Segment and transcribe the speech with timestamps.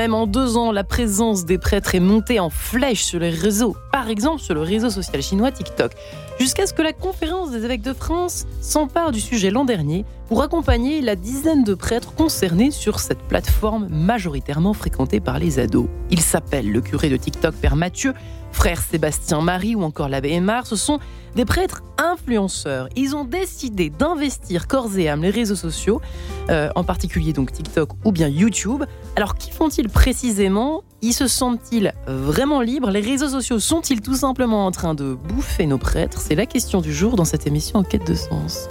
[0.00, 3.76] Même en deux ans, la présence des prêtres est montée en flèche sur les réseaux,
[3.92, 5.92] par exemple sur le réseau social chinois TikTok,
[6.40, 10.42] jusqu'à ce que la conférence des évêques de France s'empare du sujet l'an dernier pour
[10.42, 15.88] accompagner la dizaine de prêtres concernés sur cette plateforme majoritairement fréquentée par les ados.
[16.10, 18.14] Il s'appelle le curé de TikTok, Père Mathieu,
[18.52, 20.66] frère Sébastien Marie ou encore l'abbé Aymar.
[20.66, 20.98] Ce sont
[21.36, 22.88] des prêtres influenceurs.
[22.96, 26.00] Ils ont décidé d'investir corps et âme les réseaux sociaux,
[26.48, 28.84] euh, en particulier donc TikTok ou bien YouTube.
[29.14, 30.84] Alors, qui font-ils précisément?
[31.02, 32.90] Ils se sentent-ils vraiment libres?
[32.90, 36.20] Les réseaux sociaux sont-ils tout simplement en train de bouffer nos prêtres?
[36.20, 38.68] C'est la question du jour dans cette émission en quête de sens.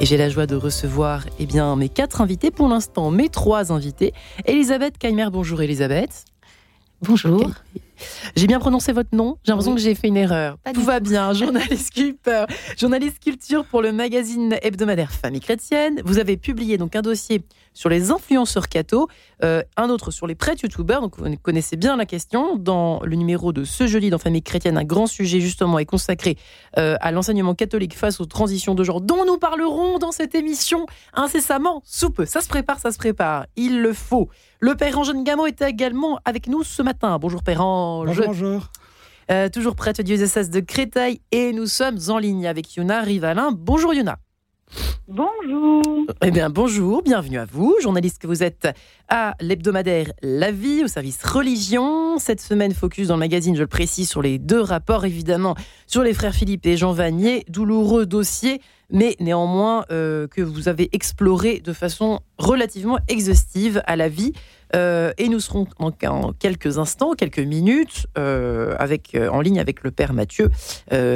[0.00, 3.70] Et j'ai la joie de recevoir eh bien, mes quatre invités, pour l'instant mes trois
[3.70, 4.12] invités.
[4.46, 6.24] Elisabeth Kaimer, bonjour Elisabeth.
[7.02, 7.48] Bonjour.
[8.34, 9.36] J'ai bien prononcé votre nom?
[9.44, 10.58] J'ai l'impression que j'ai fait une erreur.
[10.74, 12.46] Tout va bien, journaliste culture,
[12.78, 16.02] journaliste culture pour le magazine hebdomadaire Famille chrétienne.
[16.04, 19.08] Vous avez publié donc un dossier sur les influenceurs catho,
[19.44, 21.00] euh, un autre sur les prêtres youtubeurs.
[21.00, 22.56] Donc vous connaissez bien la question.
[22.56, 26.36] Dans le numéro de ce jeudi dans Famille chrétienne, un grand sujet justement est consacré
[26.78, 30.86] euh, à l'enseignement catholique face aux transitions de genre dont nous parlerons dans cette émission
[31.14, 32.26] incessamment sous peu.
[32.26, 33.46] Ça se prépare, ça se prépare.
[33.56, 34.28] Il le faut.
[34.60, 37.18] Le père Angène Gamo était également avec nous ce matin.
[37.18, 38.26] Bonjour père Bonjour.
[38.26, 38.68] bonjour.
[39.30, 43.52] Euh, toujours prêtre diocèse de Créteil et nous sommes en ligne avec Yuna Rivalin.
[43.52, 44.18] Bonjour Yuna.
[45.12, 46.06] Bonjour.
[46.22, 48.68] Eh bien, bonjour, bienvenue à vous, journaliste que vous êtes
[49.08, 52.18] à l'hebdomadaire La Vie, au service religion.
[52.18, 55.56] Cette semaine, focus dans le magazine, je le précise, sur les deux rapports, évidemment,
[55.88, 57.44] sur les frères Philippe et Jean Vanier.
[57.48, 64.08] Douloureux dossier, mais néanmoins euh, que vous avez exploré de façon relativement exhaustive à la
[64.08, 64.32] vie.
[64.76, 69.90] Euh, et nous serons en, quelques instants, quelques minutes, euh, avec, en ligne avec le
[69.90, 70.50] Père Mathieu,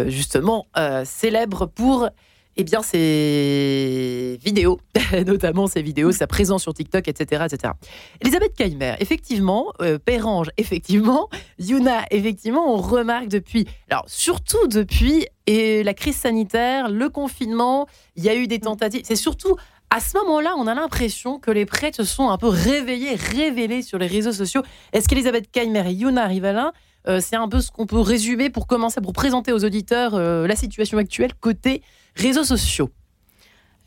[0.09, 0.67] justement
[1.05, 2.09] célèbre pour
[2.57, 4.81] eh bien, ses vidéos,
[5.27, 7.45] notamment ses vidéos, sa présence sur TikTok, etc.
[7.51, 7.73] etc.
[8.21, 11.29] Elisabeth Kaimer, effectivement, euh, Pérange, effectivement,
[11.59, 18.25] Yuna, effectivement, on remarque depuis, alors surtout depuis et la crise sanitaire, le confinement, il
[18.25, 19.57] y a eu des tentatives, c'est surtout
[19.91, 23.83] à ce moment-là, on a l'impression que les prêtres se sont un peu réveillés, révélés
[23.83, 24.63] sur les réseaux sociaux.
[24.93, 26.73] Est-ce qu'Elisabeth Kaimer et Yuna Rivalin
[27.07, 30.47] euh, c'est un peu ce qu'on peut résumer pour commencer, pour présenter aux auditeurs euh,
[30.47, 31.83] la situation actuelle côté
[32.17, 32.91] réseaux sociaux.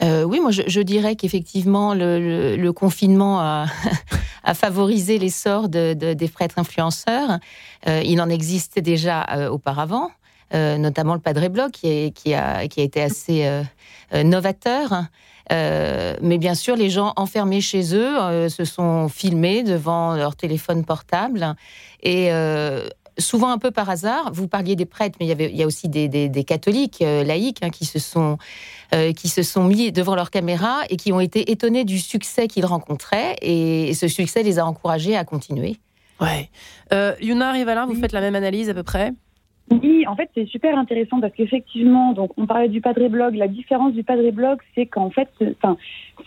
[0.03, 3.39] Euh, oui, moi je, dirais qu'effectivement le, confinement
[4.43, 7.39] a, favorisé l'essor de, des prêtres influenceurs.
[7.85, 10.11] il en existait déjà auparavant,
[10.53, 13.49] notamment le Padre qui, qui, a, qui a été assez
[14.13, 15.05] novateur.
[15.49, 21.55] mais bien sûr, les gens enfermés chez eux se sont filmés devant leur téléphone portable
[22.03, 22.29] et
[23.17, 24.31] souvent un peu par hasard.
[24.33, 27.23] Vous parliez des prêtres, mais il y, avait, il y a aussi des, catholiques euh,
[27.23, 28.37] laïcs hein, qui, se sont,
[28.93, 32.47] euh, qui se sont mis devant leur caméra et qui ont été étonnés du succès
[32.47, 33.35] qu'ils rencontraient.
[33.41, 35.77] Et, ce succès les a encouragés à continuer.
[36.21, 36.49] Ouais.
[36.93, 39.13] Euh, Yuna Rivalin, vous faites la même analyse à peu près?
[39.69, 43.35] Oui, en fait, c'est super intéressant parce qu'effectivement, donc on parlait du Padre Blog.
[43.35, 45.77] La différence du Padre Blog, c'est qu'en fait, enfin,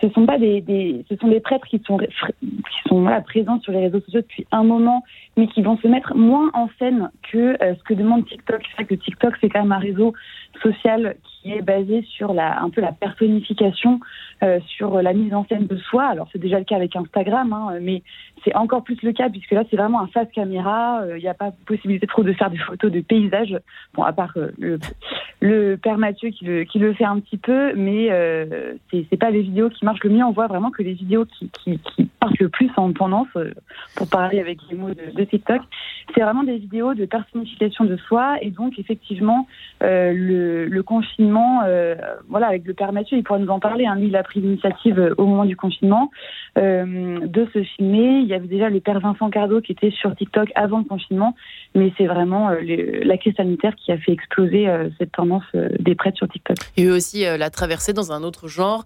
[0.00, 3.58] ce sont pas des, des, ce sont des prêtres qui sont qui sont voilà, présents
[3.60, 5.04] sur les réseaux sociaux depuis un moment,
[5.38, 8.60] mais qui vont se mettre moins en scène que euh, ce que demande TikTok.
[8.62, 10.12] C'est vrai que TikTok, c'est quand même un réseau
[10.62, 14.00] social qui est basé sur la, un peu la personnification,
[14.42, 16.04] euh, sur la mise en scène de soi.
[16.04, 18.02] Alors c'est déjà le cas avec Instagram, hein, mais
[18.44, 21.02] c'est encore plus le cas puisque là c'est vraiment un face caméra.
[21.02, 23.58] Euh, il n'y a pas possibilité trop de faire des photos de paysages.
[23.94, 24.78] Bon, à part euh,
[25.40, 29.30] le, père Mathieu qui le, qui le fait un petit peu, mais euh, c'est pas
[29.30, 30.24] les vidéos qui marchent le mieux.
[30.24, 33.28] On voit vraiment que les vidéos qui, qui, qui partent le plus en tendance,
[33.96, 35.60] pour parler avec les mots de, de TikTok,
[36.14, 38.36] c'est vraiment des vidéos de personnification de soi.
[38.42, 39.46] Et donc effectivement,
[39.80, 41.29] le, le, confinement,
[42.28, 43.86] voilà, avec le père Mathieu, il pourrait nous en parler.
[43.86, 43.97] Hein.
[44.00, 46.10] Il a pris l'initiative au moment du confinement
[46.56, 50.50] de se filmer il y avait déjà le père Vincent Cardo qui était sur TikTok
[50.54, 51.34] avant le confinement,
[51.74, 52.60] mais c'est vraiment euh,
[53.04, 56.56] la crise sanitaire qui a fait exploser euh, cette tendance euh, des prêtres sur TikTok.
[56.77, 58.84] Il y a aussi la traversée dans un autre genre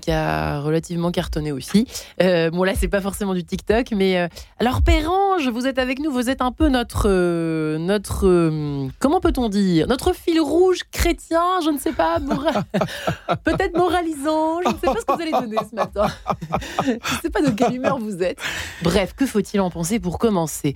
[0.00, 1.86] qui a relativement cartonné aussi.
[2.18, 4.28] bon là, c'est pas forcément du TikTok, mais
[4.58, 7.08] alors Pérange, vous êtes avec nous, vous êtes un peu notre
[7.78, 12.18] notre comment peut-on dire notre fil rouge chrétien, je ne sais pas,
[13.44, 16.06] peut-être moralisant, je ne sais pas ce que vous allez donner ce matin.
[16.84, 18.38] je ne sais pas de quelle humeur vous êtes.
[18.82, 20.74] Bref, que faut-il en penser pour commencer?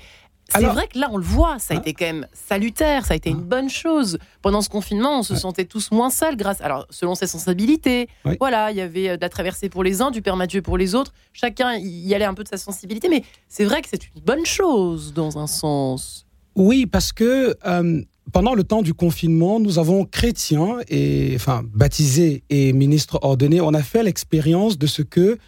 [0.55, 3.15] C'est vrai que là, on le voit, ça a hein été quand même salutaire, ça
[3.15, 4.19] a été une bonne chose.
[4.43, 8.09] Pendant ce confinement, on se sentait tous moins seuls grâce, alors selon ses sensibilités.
[8.41, 10.79] Voilà, il y avait euh, de la traversée pour les uns, du Père Mathieu pour
[10.79, 11.13] les autres.
[11.33, 14.47] Chacun y allait un peu de sa sensibilité, mais c'est vrai que c'est une bonne
[14.47, 16.27] chose dans un sens.
[16.57, 18.03] Oui, parce que euh,
[18.33, 23.75] pendant le temps du confinement, nous avons chrétiens et enfin baptisés et ministres ordonnés, on
[23.75, 25.39] a fait l'expérience de ce que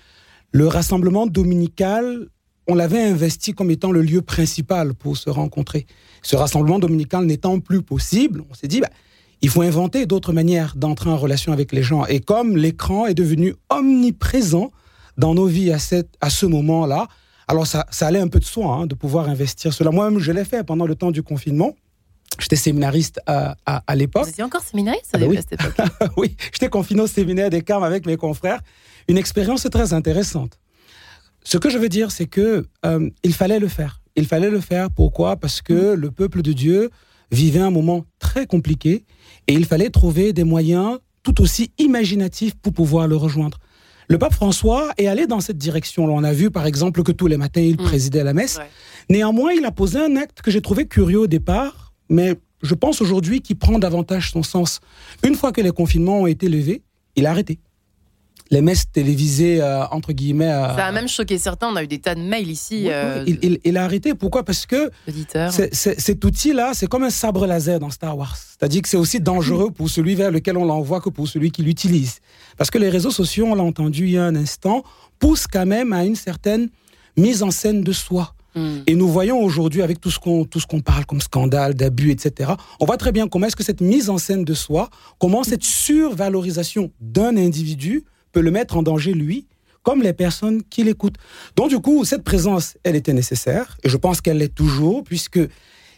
[0.53, 2.29] le rassemblement dominical
[2.67, 5.87] on l'avait investi comme étant le lieu principal pour se rencontrer.
[6.23, 8.91] Ce rassemblement dominical n'étant plus possible, on s'est dit, bah,
[9.43, 12.07] il faut inventer d'autres manières d'entrer en relation avec les gens.
[12.07, 14.71] Et comme l'écran est devenu omniprésent
[15.17, 17.07] dans nos vies à, cette, à ce moment-là,
[17.49, 19.91] alors ça, ça allait un peu de soi hein, de pouvoir investir cela.
[19.91, 21.75] Moi-même, je l'ai fait pendant le temps du confinement.
[22.39, 24.25] J'étais séminariste à, à, l'époque.
[24.25, 25.39] Vous étiez encore séminariste ah oui.
[25.39, 25.75] à cette époque
[26.17, 28.61] Oui, j'étais confiné au séminaire des Carmes avec mes confrères.
[29.09, 30.59] Une expérience très intéressante.
[31.47, 34.03] Ce que je veux dire, c'est que euh, il fallait le faire.
[34.17, 34.91] Il fallait le faire.
[34.91, 35.37] Pourquoi?
[35.37, 36.01] Parce que mm.
[36.01, 36.91] le peuple de Dieu
[37.31, 39.05] vivait un moment très compliqué
[39.47, 43.59] et il fallait trouver des moyens tout aussi imaginatifs pour pouvoir le rejoindre.
[44.09, 46.07] Le pape François est allé dans cette direction.
[46.07, 47.85] On a vu, par exemple, que tous les matins, il mm.
[47.85, 48.59] présidait la messe.
[49.09, 53.01] Néanmoins, il a posé un acte que j'ai trouvé curieux au départ, mais je pense
[53.01, 54.81] aujourd'hui qu'il prend davantage son sens.
[55.25, 56.83] Une fois que les confinements ont été levés,
[57.15, 57.61] il a arrêté
[58.51, 60.51] les messes télévisées, euh, entre guillemets.
[60.51, 61.69] Euh, ça a même choqué certains.
[61.69, 62.87] On a eu des tas de mails ici.
[62.89, 63.25] Euh,
[63.65, 64.15] il, a arrêté.
[64.15, 64.45] Pourquoi?
[64.45, 64.91] Parce que
[65.73, 68.37] cet outil-là, c'est comme un sabre laser dans Star Wars.
[68.37, 71.63] C'est-à-dire que c'est aussi dangereux pour celui vers lequel on l'envoie que pour celui qui
[71.63, 72.21] l'utilise.
[72.57, 74.83] Parce que les réseaux sociaux, on l'a entendu il y a un instant,
[75.19, 76.69] poussent quand même à une certaine
[77.17, 78.33] mise en scène de soi.
[78.55, 78.79] Hmm.
[78.87, 82.11] Et nous voyons aujourd'hui, avec tout ce qu'on tout ce qu'on parle comme scandale, d'abus,
[82.11, 84.89] etc., on voit très bien comment est-ce que cette mise en scène de soi,
[85.19, 88.05] comment cette survalorisation d'un individu
[88.41, 89.47] le mettre en danger lui,
[89.83, 91.17] comme les personnes qui l'écoutent.
[91.55, 95.39] Donc du coup, cette présence, elle était nécessaire, et je pense qu'elle l'est toujours, puisque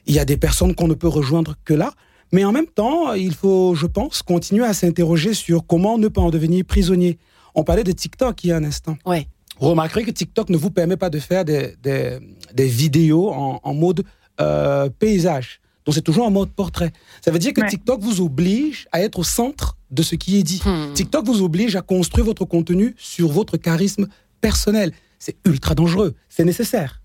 [0.06, 1.93] il y a des personnes qu'on ne peut rejoindre que là.
[2.32, 6.20] Mais en même temps, il faut, je pense, continuer à s'interroger sur comment ne pas
[6.20, 7.19] en devenir prisonnier.
[7.55, 8.96] On parlait de TikTok il y a un instant.
[9.06, 9.26] Ouais.
[9.61, 14.05] Vous remarquerez que TikTok ne vous permet pas de faire des, des, vidéos en, mode
[14.41, 15.61] euh, paysage.
[15.88, 16.93] Donc c'est toujours en mode portrait.
[17.25, 20.43] Ça veut dire que TikTok vous oblige à être au centre de ce qui est
[20.43, 20.61] dit.
[20.62, 20.93] Hmm.
[20.93, 24.06] TikTok vous oblige à construire votre contenu sur votre charisme
[24.43, 24.93] personnel.
[25.19, 27.00] C'est ultra dangereux, c'est nécessaire.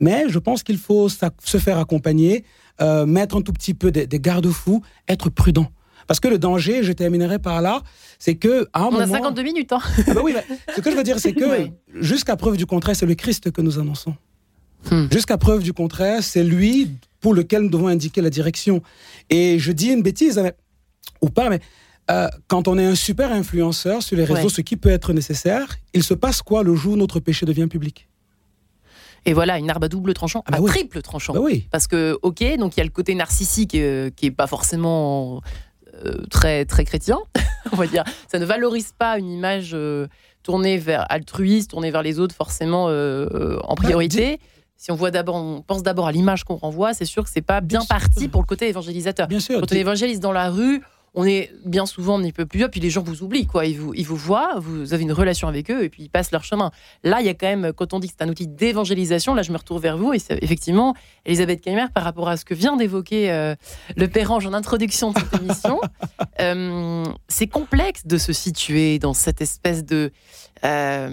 [0.00, 2.44] Mais je pense qu'il faut se faire accompagner,
[2.82, 5.72] euh, mettre un tout petit peu des, garde-fous, être prudent.
[6.06, 7.82] Parce que le danger, je terminerai par là,
[8.18, 9.72] c'est que à un On a 52 minutes.
[9.72, 9.80] Hein.
[10.06, 10.34] Ah bah oui,
[10.76, 13.62] ce que je veux dire, c'est que jusqu'à preuve du contraire, c'est le Christ que
[13.62, 14.14] nous annonçons.
[14.90, 15.06] Hmm.
[15.10, 16.90] Jusqu'à preuve du contraire, c'est lui
[17.20, 18.82] pour lequel nous devons indiquer la direction.
[19.28, 20.50] Et je dis une bêtise, hein,
[21.20, 21.60] ou pas, mais
[22.10, 25.76] euh, quand on est un super influenceur sur les réseaux, ce qui peut être nécessaire,
[25.92, 28.08] il se passe quoi le jour où notre péché devient public?
[29.26, 31.34] Et voilà, une arme à double tranchant, ah bah à triple tranchant.
[31.34, 31.68] Bah oui.
[31.70, 35.42] Parce que, ok, donc il y a le côté narcissique euh, qui est pas forcément
[36.04, 37.18] euh, très, très chrétien,
[37.72, 38.02] on va dire.
[38.32, 39.76] Ça ne valorise pas une image
[40.42, 44.40] tournée vers altruiste, tournée vers les autres forcément en bah, priorité.
[44.80, 47.42] Si on voit d'abord, on pense d'abord à l'image qu'on renvoie, c'est sûr que c'est
[47.42, 49.28] pas bien, parti pour le côté évangélisateur.
[49.28, 49.60] Bien sûr.
[49.60, 50.80] Quand on évangélise dans la rue,
[51.12, 53.66] on est bien souvent un petit peu plus puis les gens vous oublient, quoi.
[53.66, 56.32] Ils vous, ils vous voient, vous avez une relation avec eux, et puis ils passent
[56.32, 56.70] leur chemin.
[57.04, 59.42] Là, il y a quand même, quand on dit que c'est un outil d'évangélisation, là,
[59.42, 60.94] je me retourne vers vous, et c'est effectivement,
[61.26, 63.54] Elisabeth Keimer, par rapport à ce que vient d'évoquer euh,
[63.96, 65.78] le Père Ange en introduction de cette émission,
[66.40, 70.10] euh, c'est complexe de se situer dans cette espèce de
[70.64, 71.10] euh,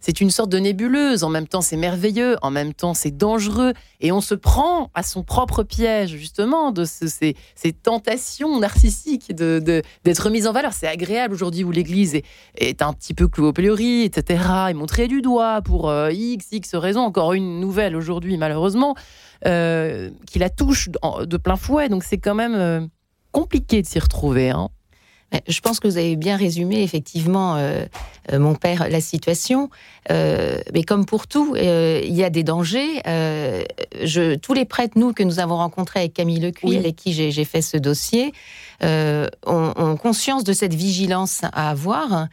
[0.00, 1.24] c'est une sorte de nébuleuse.
[1.24, 2.36] En même temps, c'est merveilleux.
[2.42, 3.72] En même temps, c'est dangereux.
[4.00, 7.34] Et on se prend à son propre piège, justement, de ces,
[7.82, 10.72] tentations narcissiques d'être de, mise en valeur.
[10.72, 12.20] C'est agréable aujourd'hui où l'Église
[12.56, 14.42] est, un petit peu clouée au pilori, etc.
[14.70, 17.02] Et montrée du doigt pour euh, x, x raisons.
[17.02, 18.94] Encore une nouvelle aujourd'hui, malheureusement,
[19.46, 21.88] euh, qui la touche de plein fouet.
[21.88, 22.88] Donc, c'est quand même
[23.32, 24.50] compliqué de s'y retrouver.
[24.50, 24.68] Hein.
[25.48, 27.84] Je pense que vous avez bien résumé effectivement, euh,
[28.32, 29.70] euh, mon père, la situation.
[30.10, 33.00] Euh, mais comme pour tout, il y a des dangers.
[33.06, 37.44] Je, tous les prêtres, nous, que nous avons rencontrés avec Camille Lecuy, avec qui j'ai
[37.44, 38.32] fait ce dossier,
[38.82, 42.28] ont, conscience de cette vigilance à avoir.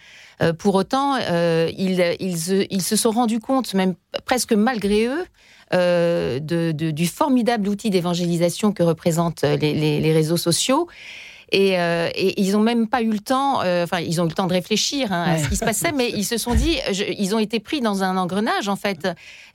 [0.57, 5.25] pour autant, ils, ils, se sont rendus compte, même presque malgré eux,
[5.71, 10.87] de, du formidable outil d'évangélisation que représentent les, les, les réseaux sociaux.
[11.53, 14.33] Euh, et, ils n'ont même pas eu le temps, euh, enfin, ils ont eu le
[14.33, 16.77] temps de réfléchir hein, à ce qui se passait, mais ils se sont dit,
[17.17, 19.07] ils ont été pris dans un engrenage, en fait.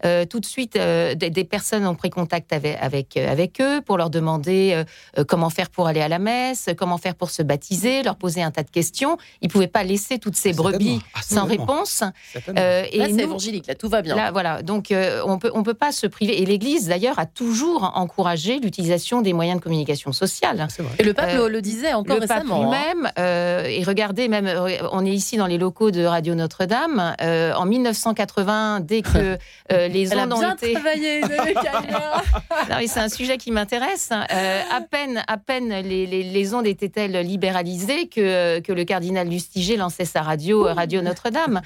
[0.04, 4.10] Euh, tout de suite, des, personnes ont pris contact avec, avec, avec eux pour leur
[4.10, 4.82] demander
[5.28, 8.50] comment faire pour aller à la messe, comment faire pour se baptiser, leur poser un
[8.50, 9.18] tas de questions.
[9.40, 12.02] Ils ne pouvaient pas laisser toutes ces brebis sans réponse.
[12.46, 14.16] et là, c'est évangélique, là, tout va bien.
[14.16, 16.40] Là, voilà, donc on peut, on peut pas se priver.
[16.40, 20.66] Et l'Église, d'ailleurs, a toujours encouragé l'utilisation des moyens de communication sociale.
[20.98, 22.71] Et le pape le disait encore le pape hein.
[22.71, 23.11] même.
[23.17, 24.49] et regardez, même,
[24.93, 27.14] on est ici dans les locaux de Radio Notre-Dame.
[27.21, 29.37] en 1980, dès que
[29.71, 30.73] les ondes ont été...
[30.73, 31.21] travaillé,
[32.87, 34.11] c'est un sujet qui m'intéresse.
[34.12, 40.05] à peine, à peine les, les, ondes étaient-elles libéralisées que, que le cardinal Lustiger lançait
[40.05, 41.61] sa radio, Radio Notre-Dame.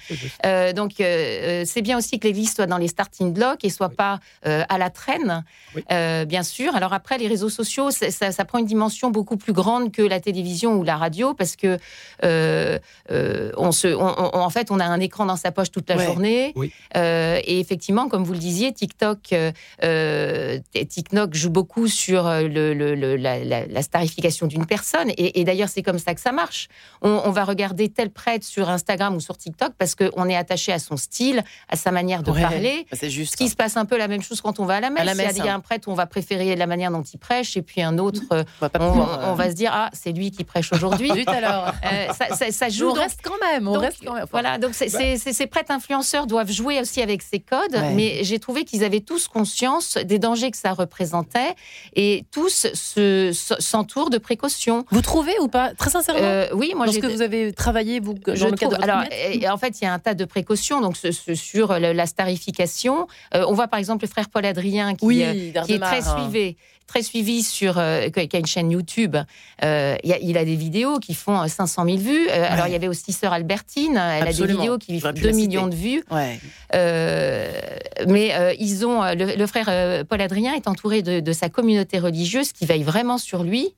[0.74, 4.78] donc, c'est bien aussi que l'Église soit dans les starting blocks et soit pas à
[4.78, 5.44] la traîne,
[6.26, 6.74] bien sûr.
[6.76, 10.74] Alors après, les réseaux sociaux, ça, prend une dimension beaucoup plus grande que la télévision
[10.74, 11.78] ou la radio parce que
[12.24, 12.78] euh,
[13.10, 16.54] euh, on se, en fait, on a un écran dans sa poche toute la journée.
[16.96, 19.34] Euh, et effectivement, comme vous le disiez, TikTok,
[20.72, 25.10] TikTok joue beaucoup sur le, la, starification d'une personne.
[25.16, 26.68] Et, d'ailleurs, c'est comme ça que ça marche.
[27.02, 30.78] On, va regarder tel prêtre sur Instagram ou sur TikTok parce qu'on est attaché à
[30.78, 32.86] son style, à sa manière de parler.
[32.90, 33.32] Bah, c'est juste.
[33.32, 35.36] Ce qui se passe un peu la même chose quand on va à la messe.
[35.36, 37.82] Il y a un prêtre, on va préférer la manière dont il prêche, et puis
[37.82, 38.22] un autre,
[38.60, 41.10] on, va, se dire ah c'est lui qui prêche aujourd'hui.
[41.26, 41.72] alors.
[41.84, 42.88] Euh, ça, joue.
[42.88, 43.68] On reste quand même.
[43.68, 44.26] On reste quand même.
[44.30, 48.84] Voilà, donc ces prêtres influenceurs doivent jouer aussi avec ces codes, mais j'ai trouvé qu'ils
[48.84, 51.54] avaient tous conscience des dangers que ça représentait,
[51.94, 52.66] et tous
[53.58, 54.84] s'entourent de précautions.
[54.90, 56.20] Vous trouvez ou pas Très sincèrement.
[56.22, 57.00] Euh, oui, moi j'ai.
[57.00, 59.02] que vous avez travaillé vous dans le cadre de alors,
[59.52, 60.80] en fait, il y a un tas de précautions.
[60.80, 60.96] Donc
[61.34, 65.52] sur la starification, euh, on voit par exemple le frère Paul Adrien qui, qui est
[65.78, 66.16] très hein.
[66.16, 66.56] suivi
[66.88, 69.16] très suivi sur, euh, qui a une chaîne YouTube.
[69.62, 72.28] Euh, il, a, des vidéos qui font 500 000 vues.
[72.28, 73.96] Euh, alors, il y avait aussi Sœur Albertine.
[73.96, 76.02] Elle a des vidéos qui font 2 millions de vues.
[76.72, 82.66] mais ils ont, le, frère Paul Adrien est entouré de, de, sa communauté religieuse qui
[82.66, 83.74] veille vraiment sur lui.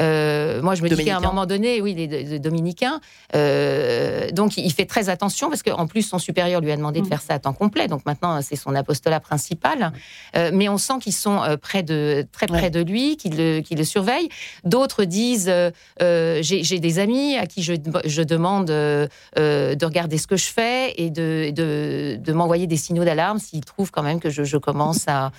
[0.00, 3.00] Euh, moi, je me dis qu'à un moment donné, oui, les, dominicains.
[3.34, 7.06] Euh, donc, il fait très attention parce qu'en plus, son supérieur lui a demandé de
[7.06, 7.08] mm.
[7.08, 7.88] faire ça à temps complet.
[7.88, 9.92] Donc maintenant, c'est son apostolat principal.
[10.36, 13.84] Euh, mais on sent qu'ils sont près de, très près de lui, qu'ils le, le
[13.84, 14.28] surveillent.
[14.64, 15.52] D'autres disent
[16.00, 21.10] j'ai des amis à qui je, je demande de regarder ce que je fais et
[21.10, 25.06] de, de, de m'envoyer des signaux d'alarme s'ils trouvent quand même que je, je commence
[25.06, 25.32] à,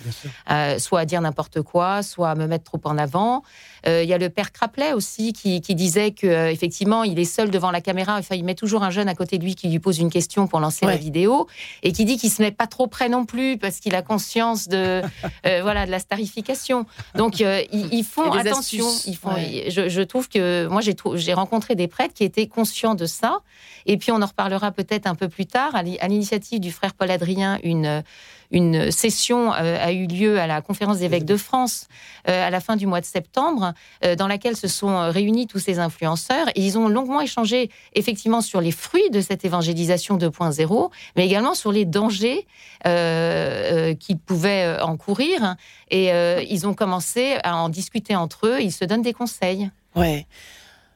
[0.46, 3.42] à, soit à dire n'importe quoi, soit à me mettre trop en avant.
[3.86, 7.24] Euh, il y a le père Craplet aussi qui, disait que euh, effectivement il est
[7.24, 8.16] seul devant la caméra.
[8.18, 10.46] Enfin, il met toujours un jeune à côté de lui qui lui pose une question
[10.46, 11.46] pour lancer la vidéo
[11.82, 14.68] et qui dit qu'il se met pas trop près non plus parce qu'il a conscience
[14.68, 15.02] de
[15.46, 16.86] euh, voilà de la starification.
[17.14, 18.86] Donc ils, font attention.
[19.06, 19.34] Ils font.
[19.36, 23.38] Je, trouve que moi j'ai rencontré des prêtres qui étaient conscients de ça.
[23.86, 27.10] Et puis on en reparlera peut-être un peu plus tard à l'initiative du frère Paul
[27.10, 28.02] Adrien une
[28.54, 31.88] une session euh, a eu lieu à la conférence des évêques de France
[32.28, 35.58] euh, à la fin du mois de septembre, euh, dans laquelle se sont réunis tous
[35.58, 36.48] ces influenceurs.
[36.54, 41.54] Et ils ont longuement échangé effectivement sur les fruits de cette évangélisation 2.0, mais également
[41.54, 42.46] sur les dangers
[42.84, 45.56] qu'ils pouvaient encourir.
[45.90, 46.10] Et
[46.48, 48.60] ils ont commencé à en discuter entre eux.
[48.60, 49.70] Ils se donnent des conseils.
[49.96, 50.26] Ouais.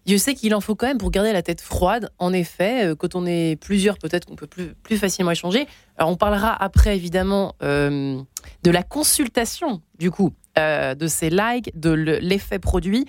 [0.08, 2.08] Dieu sait qu'il en faut quand même pour garder la tête froide.
[2.16, 5.66] En effet, euh, quand on est plusieurs, peut-être qu'on peut plus, plus facilement échanger.
[5.98, 8.18] Alors, on parlera après, évidemment, euh,
[8.62, 13.04] de la consultation, du coup, euh, de ces likes, de l'effet produit.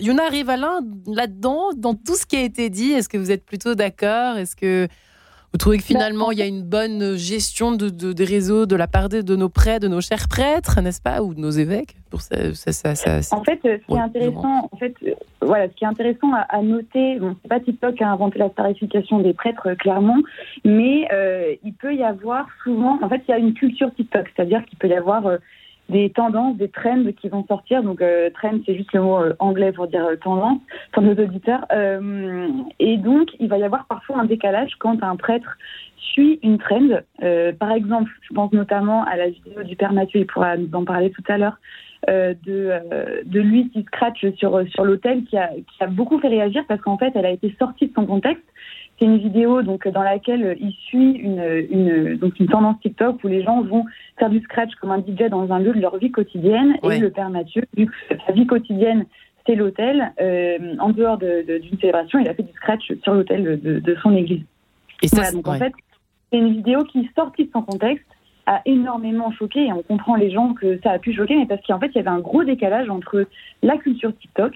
[0.00, 3.74] Yuna Rivalin, là-dedans, dans tout ce qui a été dit, est-ce que vous êtes plutôt
[3.74, 4.38] d'accord?
[4.38, 4.88] Est-ce que
[5.52, 8.86] vous trouvez que finalement, il y a une bonne gestion de, des réseaux de la
[8.86, 12.20] part de, nos prêtres, de nos chers prêtres, n'est-ce pas, ou de nos évêques pour
[12.20, 16.32] ça, En fait, ce qui est intéressant, en fait, euh, voilà, ce qui est intéressant
[16.34, 20.18] à, noter, bon, c'est pas TikTok qui a inventé la tarification des prêtres, euh, clairement,
[20.64, 24.26] mais euh, il peut y avoir souvent, en fait, il y a une culture TikTok,
[24.34, 25.38] c'est-à-dire qu'il peut y avoir
[25.88, 27.82] des tendances, des trends qui vont sortir.
[27.82, 30.60] Donc, euh, trend, c'est juste le mot euh, anglais pour dire euh, tendance
[30.92, 31.64] pour nos auditeurs.
[31.72, 35.56] Euh, et donc, il va y avoir parfois un décalage quand un prêtre
[35.96, 37.00] suit une trend.
[37.58, 40.84] par exemple, je pense notamment à la vidéo du Père Mathieu, il pourra nous en
[40.84, 41.58] parler tout à l'heure,
[42.08, 46.64] de, de lui qui scratch sur, sur l'hôtel, qui a, qui a beaucoup fait réagir
[46.66, 48.44] parce qu'en fait, elle a été sortie de son contexte.
[48.98, 53.28] C'est une vidéo donc dans laquelle il suit une, une, donc une tendance TikTok où
[53.28, 53.84] les gens vont
[54.18, 56.76] faire du scratch comme un DJ dans un lieu de leur vie quotidienne.
[56.82, 57.92] Et le père Mathieu, vu que
[58.26, 59.06] sa vie quotidienne
[59.48, 63.96] c'est l'hôtel, euh, en dehors d'une célébration, il a fait du scratch sur l'hôtel de,
[64.02, 64.42] son église.
[65.02, 65.72] Et ça, donc en fait,
[66.30, 68.04] c'est une vidéo qui sortie de son contexte
[68.44, 71.60] a énormément choqué et on comprend les gens que ça a pu choquer, mais parce
[71.66, 73.26] qu'en fait il y avait un gros décalage entre
[73.62, 74.54] la culture TikTok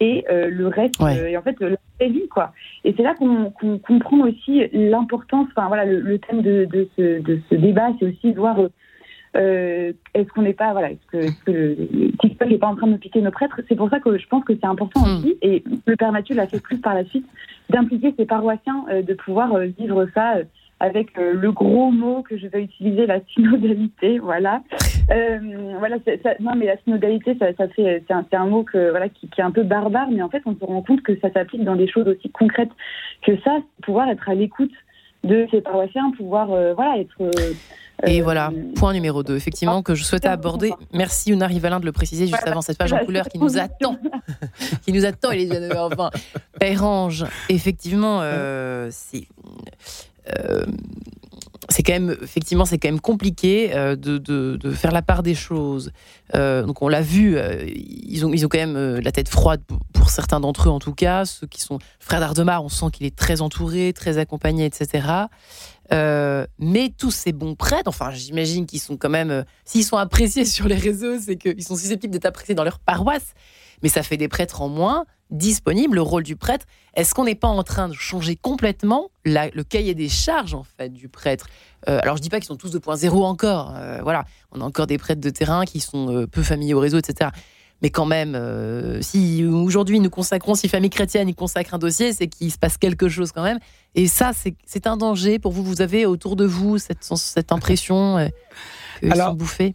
[0.00, 2.52] et euh, le reste, euh, et en fait, la vie, quoi.
[2.84, 7.40] Et c'est là qu'on comprend aussi l'importance, enfin voilà, le, thème de, de, ce, de,
[7.48, 8.58] ce, débat, c'est aussi de voir
[9.36, 12.86] euh, est-ce qu'on n'est pas, voilà, est-ce que, est que, TikTok n'est pas en train
[12.86, 13.60] de piquer nos prêtres?
[13.68, 15.18] C'est pour ça que je pense que c'est important hmm.
[15.18, 17.26] aussi, et le Père Mathieu l'a fait plus par la suite,
[17.70, 20.34] d'impliquer ses paroissiens, de pouvoir vivre ça
[20.84, 24.18] avec le gros mot que je vais utiliser, la synodalité.
[24.18, 24.62] Voilà.
[25.08, 25.96] voilà.
[26.40, 29.40] non, mais la synodalité, ça, ça fait, c'est un, un, mot que voilà qui, qui,
[29.40, 31.76] est un peu barbare, mais en fait, on se rend compte que ça s'applique dans
[31.76, 32.72] des choses aussi concrètes
[33.22, 34.72] que ça, pouvoir être à l'écoute
[35.22, 37.30] de ces paroissiens, pouvoir voilà être
[38.06, 40.72] et euh, voilà, point numéro 2, effectivement, que je souhaitais aborder.
[40.92, 43.96] Merci Una Rivalin de le préciser juste avant cette page en couleur qui nous attend.
[44.82, 46.10] qui nous attend, il est déjà enfin.
[46.58, 49.26] Pérange, effectivement, euh, c'est.
[50.28, 50.64] Euh,
[51.70, 55.92] c'est quand même effectivement c'est quand même compliqué de, de, faire la part des choses.
[56.34, 59.62] donc on l'a vu, ils ont ils ont quand même la tête froide
[59.94, 63.06] pour, certains d'entre eux en tout cas, ceux qui sont frère d'Ardemar, on sent qu'il
[63.06, 65.26] est très entouré, très accompagné, etc.
[65.92, 69.96] Euh, mais tous ces bons prêtres, enfin, j'imagine qu'ils sont quand même, euh, s'ils sont
[69.96, 73.34] appréciés sur les réseaux, c'est qu'ils sont susceptibles d'être appréciés dans leur paroisse.
[73.84, 75.94] Mais ça fait des prêtres en moins disponibles.
[75.94, 79.94] Le rôle du prêtre, est-ce qu'on n'est pas en train de changer complètement le cahier
[79.94, 81.46] des charges en fait du prêtre?
[81.88, 83.72] Euh, Alors je dis pas qu'ils sont tous 2.0 encore.
[84.02, 87.30] voilà, on a encore des prêtres de terrain qui sont peu familiers au réseau, etc.
[87.84, 92.14] Mais quand même, euh, si aujourd'hui nous consacrons, si Famille Chrétienne y consacre un dossier,
[92.14, 93.58] c'est qu'il se passe quelque chose quand même.
[93.94, 94.32] Et ça,
[94.64, 95.62] c'est un danger pour vous.
[95.62, 98.28] Vous avez autour de vous cette, cette impression euh,
[99.02, 99.74] Alors, sont bouffés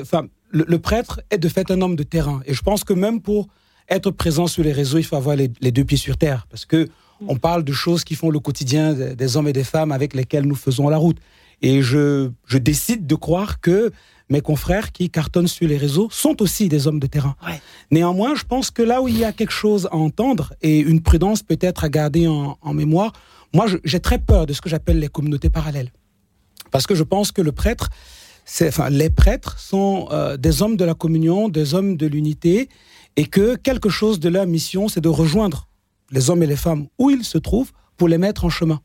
[0.00, 2.40] enfin, le, le, prêtre est de fait un homme de terrain.
[2.46, 3.48] Et je pense que même pour
[3.88, 6.46] être présent sur les réseaux, il faut avoir les, deux pieds sur terre.
[6.50, 6.88] Parce que
[7.26, 10.46] on parle de choses qui font le quotidien des hommes et des femmes avec lesquels
[10.46, 11.18] nous faisons la route.
[11.62, 13.90] Et je, je décide de croire que
[14.30, 17.34] mes confrères qui cartonnent sur les réseaux sont aussi des hommes de terrain.
[17.90, 21.02] Néanmoins, je pense que là où il y a quelque chose à entendre et une
[21.02, 23.12] prudence peut-être à garder en, mémoire,
[23.54, 25.92] moi, j'ai très peur de ce que j'appelle les communautés parallèles.
[26.70, 27.88] Parce que je pense que le prêtre,
[28.90, 32.68] les prêtres sont euh, des hommes de la communion, des hommes de l'unité,
[33.16, 35.68] et que quelque chose de leur mission, c'est de rejoindre
[36.10, 38.80] les hommes et les femmes où ils se trouvent pour les mettre en chemin.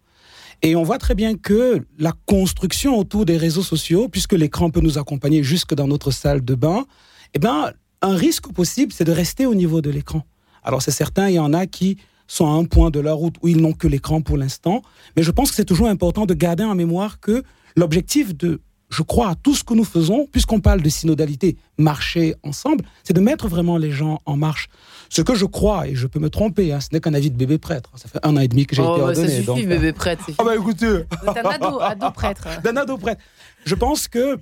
[0.61, 4.79] Et on voit très bien que la construction autour des réseaux sociaux, puisque l'écran peut
[4.81, 6.85] nous accompagner jusque dans notre salle de bain,
[7.33, 10.23] eh ben, un risque possible, c'est de rester au niveau de l'écran.
[10.63, 13.35] Alors c'est certain, il y en a qui sont à un point de leur route
[13.41, 14.81] où ils n'ont que l'écran pour l'instant,
[15.15, 17.43] mais je pense que c'est toujours important de garder en mémoire que
[17.75, 18.61] l'objectif de
[18.93, 23.13] je crois à tout ce que nous faisons, puisqu'on parle de synodalité, marcher ensemble, c'est
[23.13, 24.69] de mettre vraiment les gens en marche.
[25.09, 27.35] Ce que je crois, et je peux me tromper, hein, ce n'est qu'un avis de
[27.35, 27.89] bébé prêtre.
[27.95, 29.27] Ça fait un an et demi que j'ai oh, été ordonné.
[29.27, 29.65] Ça suffit, donc...
[29.65, 30.25] bébé prêtre.
[30.37, 31.05] Ah bah écoutez.
[31.25, 32.47] D'un ado, ado prêtre.
[32.63, 33.21] D'un ado prêtre.
[33.65, 34.37] Je pense que,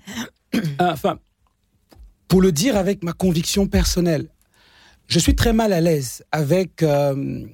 [0.56, 1.18] euh, enfin,
[2.28, 4.28] pour le dire avec ma conviction personnelle,
[5.08, 6.84] je suis très mal à l'aise avec...
[6.84, 7.46] Euh,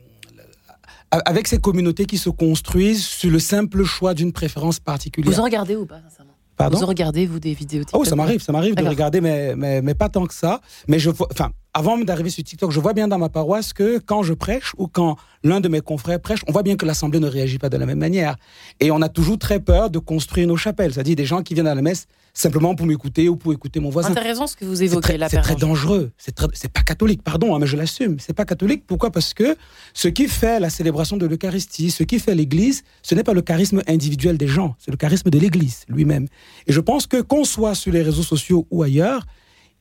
[1.09, 5.33] avec ces communautés qui se construisent sur le simple choix d'une préférence particulière.
[5.33, 6.36] Vous en regardez ou pas, sincèrement?
[6.59, 9.81] Vous regardez, vous, des vidéos TikTok Oh, ça m'arrive, ça m'arrive de regarder, mais, mais,
[9.81, 10.61] mais, pas tant que ça.
[10.87, 13.99] Mais je vois, enfin, avant d'arriver sur TikTok, je vois bien dans ma paroisse que
[13.99, 17.19] quand je prêche ou quand l'un de mes confrères prêche, on voit bien que l'Assemblée
[17.19, 18.35] ne réagit pas de la même manière.
[18.79, 20.95] Et on a toujours très peur de construire nos chapelles.
[20.95, 23.91] C'est-à-dire des gens qui viennent à la messe simplement pour m'écouter ou pour écouter mon
[23.91, 24.09] voisin.
[24.09, 25.29] Intéressant ce que vous évoquez là.
[25.29, 26.09] C'est très dangereux.
[26.17, 28.17] C'est pas catholique, pardon, hein, mais je l'assume.
[28.19, 28.85] C'est pas catholique.
[28.87, 29.11] Pourquoi?
[29.11, 29.55] Parce que
[29.93, 33.43] ce qui fait la célébration de l'Eucharistie, ce qui fait l'Église, ce n'est pas le
[33.43, 36.27] charisme individuel des gens, c'est le charisme de l'Église lui-même.
[36.65, 39.27] Et je pense que qu'on soit sur les réseaux sociaux ou ailleurs,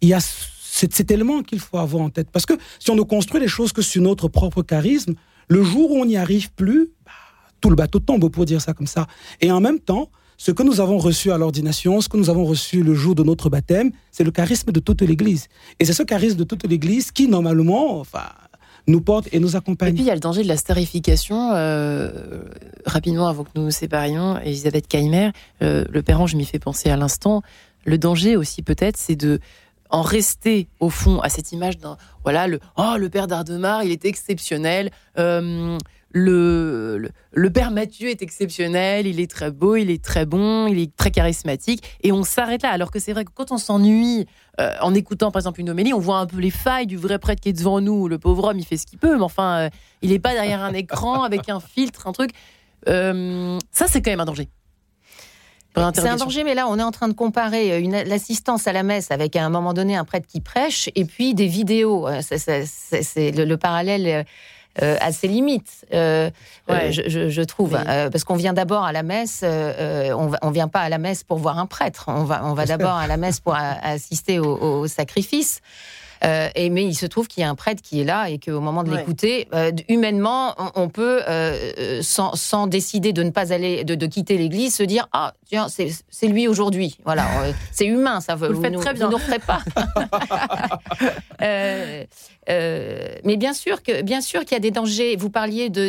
[0.03, 0.21] il y a
[0.77, 2.29] cet élément qu'il faut avoir en tête.
[2.31, 5.15] Parce que si on ne construit les choses que sur notre propre charisme,
[5.49, 7.13] le jour où on n'y arrive plus, bah,
[7.61, 9.07] tout le bateau tombe, pour dire ça comme ça.
[9.41, 12.45] Et en même temps, ce que nous avons reçu à l'ordination, ce que nous avons
[12.45, 15.49] reçu le jour de notre baptême, c'est le charisme de toute l'Église.
[15.81, 18.25] Et c'est ce charisme de toute l'Église qui, normalement, enfin,
[18.87, 19.91] nous porte et nous accompagne.
[19.91, 21.53] Et puis il y a le danger de la starification.
[21.55, 22.43] Euh,
[22.85, 25.31] rapidement, avant que nous nous séparions, Elisabeth Kaimer,
[25.63, 27.43] euh, le père je m'y fais penser à l'instant.
[27.85, 29.41] Le danger aussi, peut-être, c'est de
[29.91, 33.93] en rester au fond à cette image d'un voilà le oh le père d'Ardemar il
[33.93, 35.79] est exceptionnel euh,
[36.11, 40.79] le, le, père Mathieu est exceptionnel, il est très beau, il est très bon, il
[40.79, 42.71] est très charismatique, et on s'arrête là.
[42.71, 44.25] Alors que c'est vrai que quand on s'ennuie
[44.59, 47.19] euh, en écoutant par exemple une homélie, on voit un peu les failles du vrai
[47.19, 48.09] prêtre qui est devant nous.
[48.09, 49.69] Le pauvre homme, il fait ce qu'il peut, mais enfin, euh,
[50.01, 52.31] il n'est pas derrière un écran avec un filtre, un truc.
[52.87, 54.49] Ça, c'est quand même un danger.
[55.95, 59.11] C'est un danger, mais là, on est en train de comparer l'assistance à la messe
[59.11, 62.09] avec à un moment donné un prêtre qui prêche et puis des vidéos.
[62.23, 64.25] C'est le, le, parallèle
[64.83, 66.31] euh, à ses limites, euh,
[66.69, 67.71] euh, je, trouve.
[67.71, 71.39] parce qu'on vient d'abord à la messe, on, ne vient pas à la messe pour
[71.39, 75.63] voir un prêtre, on va, on va d'abord à la messe pour assister au sacrifice.
[76.25, 78.39] Euh, et, mais il se trouve qu'il y a un prêtre qui est là et
[78.39, 83.53] qu'au moment de l'écouter, euh, humainement, on, peut, euh, sans, sans, décider de ne pas
[83.53, 86.99] aller, de, de quitter l'église, se dire ah tiens c'est lui aujourd'hui.
[87.05, 87.27] Voilà,
[87.73, 88.35] c'est humain, ça.
[88.35, 89.09] Vous, vous le faites nous, très bien.
[89.09, 89.61] Vous nous pas.
[92.49, 95.17] euh, mais bien sûr que bien sûr qu'il y a des dangers.
[95.17, 95.89] Vous parliez de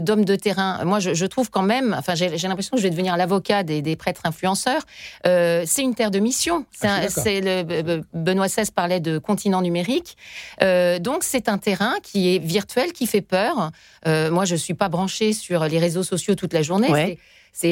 [0.00, 0.84] d'hommes de, terrain.
[0.84, 1.94] Moi, je, trouve quand même.
[1.98, 4.82] Enfin, j'ai l'impression que je vais devenir l'avocat des, prêtres influenceurs.
[5.26, 6.64] Euh, c'est une terre de mission.
[6.82, 10.16] Ah, c'est le Benoît XVI parlait de continent numérique.
[10.62, 13.70] Euh, donc, c'est un terrain qui est virtuel, qui fait peur.
[14.06, 17.18] moi, je suis pas branchée sur les réseaux sociaux toute la journée c'est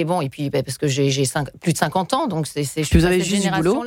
[0.05, 0.21] bon.
[0.21, 1.11] Et puis, bah, parce que j'ai
[1.61, 2.63] plus de 50 ans, donc c'est.
[2.93, 3.85] Vous avez juste du boulot.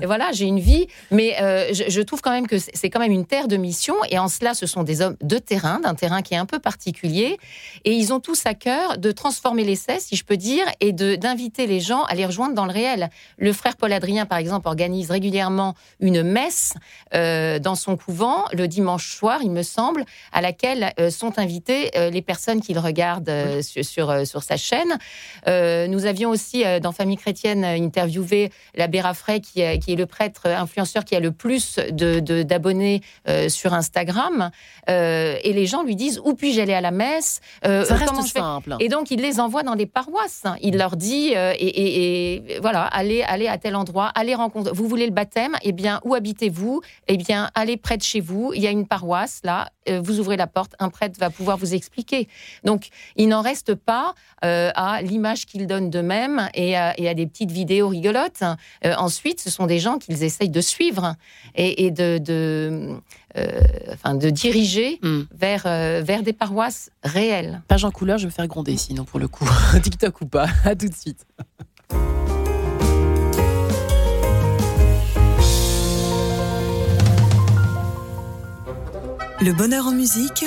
[0.00, 3.12] Et voilà, j'ai une vie, mais euh, je, trouve quand même que c'est quand même
[3.12, 3.94] une terre de mission.
[4.10, 6.58] Et en cela, ce sont des hommes de terrain, d'un terrain qui est un peu
[6.58, 7.38] particulier.
[7.84, 11.66] Et ils ont tous à cœur de transformer l'essai, si je peux dire, et d'inviter
[11.66, 13.10] les gens à les rejoindre dans le réel.
[13.38, 16.74] Le frère Paul Adrien, par exemple, organise régulièrement une messe
[17.14, 21.90] euh, dans son couvent le dimanche soir, il me semble, à laquelle euh, sont invitées
[21.94, 23.30] les personnes qu'il regarde
[23.62, 24.98] sur, sur, sur sa chaîne.
[25.46, 30.06] Euh, nous avions aussi, euh, dans Famille chrétienne, interviewé l'abbé Raffray, qui, qui, est le
[30.06, 34.50] prêtre influenceur qui a le plus d'abonnés de, sur Instagram.
[34.88, 37.40] Euh, et les gens lui disent Où puis-je aller à la messe?
[37.62, 38.76] Ça reste simple.
[38.80, 40.44] Et donc, il les envoie dans des paroisses.
[40.60, 44.72] Il leur dit et, voilà, allez, allez à tel endroit, allez rencontrer.
[44.74, 45.56] Vous voulez le baptême?
[45.62, 46.82] Eh bien, où habitez-vous?
[47.08, 48.52] Eh bien, allez près de chez vous.
[48.54, 49.70] Il y a une paroisse là.
[49.88, 52.28] vous ouvrez la porte, un prêtre va pouvoir vous expliquer.
[52.64, 57.88] Donc, il n'en reste pas à l'image qu'ils donnent d'eux-mêmes et, à des petites vidéos
[57.88, 58.42] rigolotes.
[58.84, 61.14] Euh, ensuite, ce sont des gens qu'ils essayent de suivre
[61.54, 62.96] et, de, de,
[63.36, 63.60] euh,
[63.92, 65.22] enfin, de diriger hmm.
[65.32, 67.62] vers, euh, vers des paroisses réelles.
[67.68, 69.48] Page en couleur, je vais me faire gronder sinon pour le coup.
[69.82, 70.48] TikTok ou pas.
[70.64, 71.26] À tout de suite.
[79.40, 80.46] Le bonheur en musique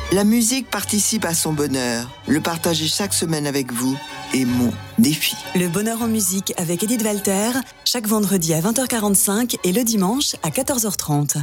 [0.13, 2.05] La musique participe à son bonheur.
[2.27, 3.97] Le partager chaque semaine avec vous
[4.33, 5.37] est mon défi.
[5.55, 7.51] Le bonheur en musique avec Edith Walter,
[7.85, 11.37] chaque vendredi à 20h45 et le dimanche à 14h30.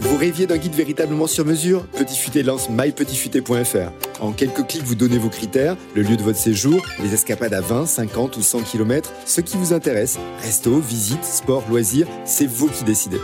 [0.00, 1.86] Vous rêviez d'un guide véritablement sur mesure?
[1.88, 4.22] Petit Futé lance mypetitfuté.fr.
[4.22, 7.60] En quelques clics, vous donnez vos critères, le lieu de votre séjour, les escapades à
[7.60, 10.16] 20, 50 ou 100 km, ce qui vous intéresse.
[10.40, 13.20] Resto, visite, sport, loisirs, c'est vous qui décidez.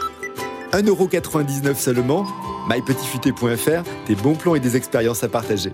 [0.72, 2.26] 1,99€ seulement
[2.68, 5.72] mypetitfuté.fr, des bons plans et des expériences à partager.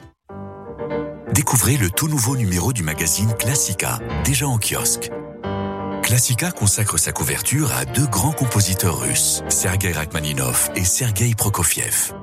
[1.32, 5.10] Découvrez le tout nouveau numéro du magazine Classica, déjà en kiosque.
[6.02, 12.14] Classica consacre sa couverture à deux grands compositeurs russes, Sergei Rachmaninov et Sergei Prokofiev.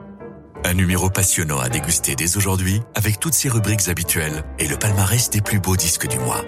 [0.64, 5.30] Un numéro passionnant à déguster dès aujourd'hui avec toutes ses rubriques habituelles et le palmarès
[5.30, 6.46] des plus beaux disques du mois.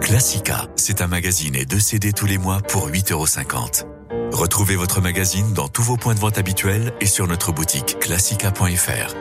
[0.00, 3.86] Classica, c'est un magazine et deux CD tous les mois pour 8,50€.
[4.34, 9.14] Retrouvez votre magazine dans tous vos points de vente habituels et sur notre boutique classica.fr.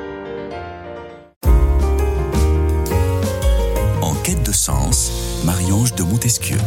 [4.01, 5.11] En quête de sens,
[5.45, 6.57] Marie-Ange de Montesquieu.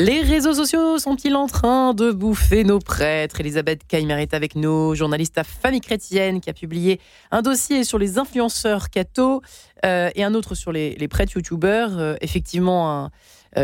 [0.00, 3.40] Les réseaux sociaux sont-ils en train de bouffer nos prêtres?
[3.40, 7.00] Elisabeth Kaimer est avec nous, journaliste à Famille Chrétienne, qui a publié
[7.30, 9.40] un dossier sur les influenceurs cathos
[9.86, 11.96] euh, et un autre sur les, prêtres youtubeurs.
[11.96, 13.10] Euh, effectivement, un,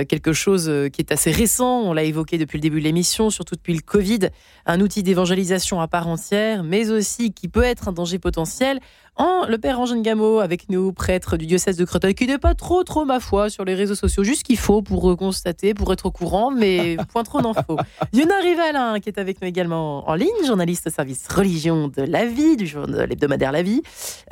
[0.05, 3.31] quelque chose euh, qui est assez récent, on l'a évoqué depuis le début de l'émission,
[3.31, 4.31] surtout depuis le Covid,
[4.67, 8.81] un outil d'évangélisation à part entière, mais aussi qui peut être un danger potentiel.
[9.17, 12.55] En, le père Angène Gameau avec nous, prêtre du diocèse de Créteil, qui n'est pas
[12.55, 15.93] trop, trop, ma foi, sur les réseaux sociaux, juste ce qu'il faut pour constater, pour
[15.93, 17.77] être au courant, mais point trop d'infos.
[18.15, 22.25] Yona Rivalin, qui est avec nous également en ligne, journaliste au service religion de la
[22.25, 23.83] vie, du journal l'hebdomadaire La Vie.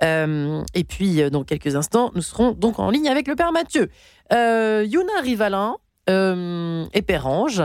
[0.03, 3.91] Euh, et puis, dans quelques instants, nous serons donc en ligne avec le père Mathieu.
[4.33, 5.77] Euh, Yuna Rivalin
[6.11, 7.63] euh, et Perrange.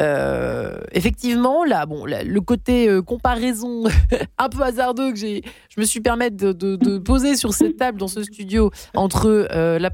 [0.00, 3.84] Euh, effectivement, là, bon, le côté euh, comparaison
[4.38, 8.08] un peu hasardeux que j'ai, je me suis permis de, poser sur cette table dans
[8.08, 9.90] ce studio entre la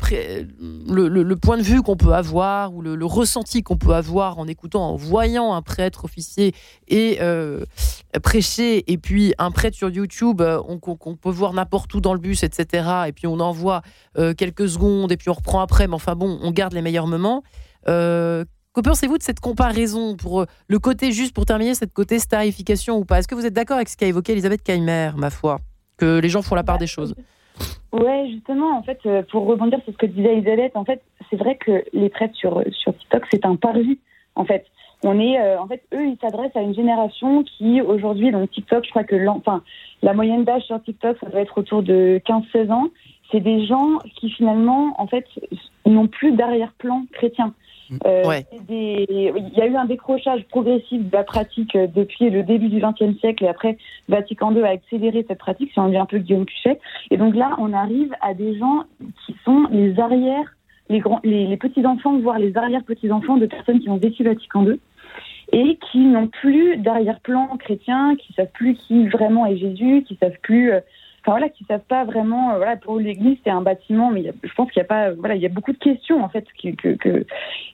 [0.89, 4.91] le, point de vue qu'on peut avoir ou le, ressenti qu'on peut avoir en écoutant,
[4.91, 6.55] en voyant un prêtre officier
[6.89, 7.19] et
[8.23, 10.43] prêcher, et puis un prêtre sur YouTube
[10.81, 12.89] qu'on peut voir n'importe où dans le bus, etc.
[13.09, 13.83] Et puis on envoie
[14.37, 17.43] quelques secondes et puis on reprend après, mais enfin bon, on garde les meilleurs moments.
[17.89, 22.19] Euh, que pensez-vous de cette comparaison pour euh, le côté juste pour terminer cette côté
[22.19, 23.19] starification ou pas?
[23.19, 25.59] Est-ce que vous êtes d'accord avec ce qu'a évoqué Elisabeth Kaimer, ma foi,
[25.97, 27.15] que les gens font la part des choses
[27.93, 31.37] Ouais, justement, en fait, euh, pour rebondir sur ce que disait Elisabeth, en fait, c'est
[31.37, 33.99] vrai que les prêtres sur sur TikTok, c'est un parvis,
[34.37, 34.65] en fait.
[35.03, 38.91] on est, en fait, eux, ils s'adressent à une génération qui aujourd'hui, donc TikTok, je
[38.91, 39.17] crois que
[40.03, 42.89] la moyenne d'âge sur TikTok, ça doit être autour de 15-16 ans.
[43.33, 45.27] C'est des gens qui finalement, en fait,
[45.87, 47.55] n'ont plus d'arrière-plan chrétien.
[47.91, 47.97] Mm.
[48.07, 52.69] Euh, il y a eu un décrochage progressif de la pratique euh, depuis le début
[52.69, 53.77] du XXe siècle et après
[54.09, 56.79] Vatican II a accéléré cette pratique, si on dit un peu Guillaume Cuchet.
[57.11, 58.85] Et donc là, on arrive à des gens
[59.27, 60.55] qui sont les arrières,
[60.89, 64.79] les, grands, les, petits-enfants, voire les arrière-petits-enfants de personnes qui ont vécu Vatican II
[65.53, 70.39] et qui n'ont plus d'arrière-plan chrétien, qui savent plus qui vraiment est Jésus, qui savent
[70.43, 70.81] plus euh,
[71.31, 72.53] enfin voilà, qui savent pas vraiment.
[72.53, 75.37] Euh, voilà, pour l'Église, c'est un bâtiment, mais je pense qu'il y a pas, voilà,
[75.37, 76.97] il y a beaucoup de questions en fait qui, que,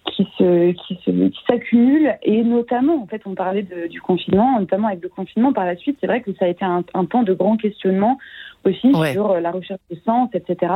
[0.07, 4.89] qui se, qui se, s'accumulent et notamment, en fait, on parlait de, du confinement, notamment
[4.89, 7.23] avec le confinement par la suite, c'est vrai que ça a été un, un temps
[7.23, 8.19] de grand questionnement
[8.65, 10.73] aussi sur euh, la recherche de sens, etc.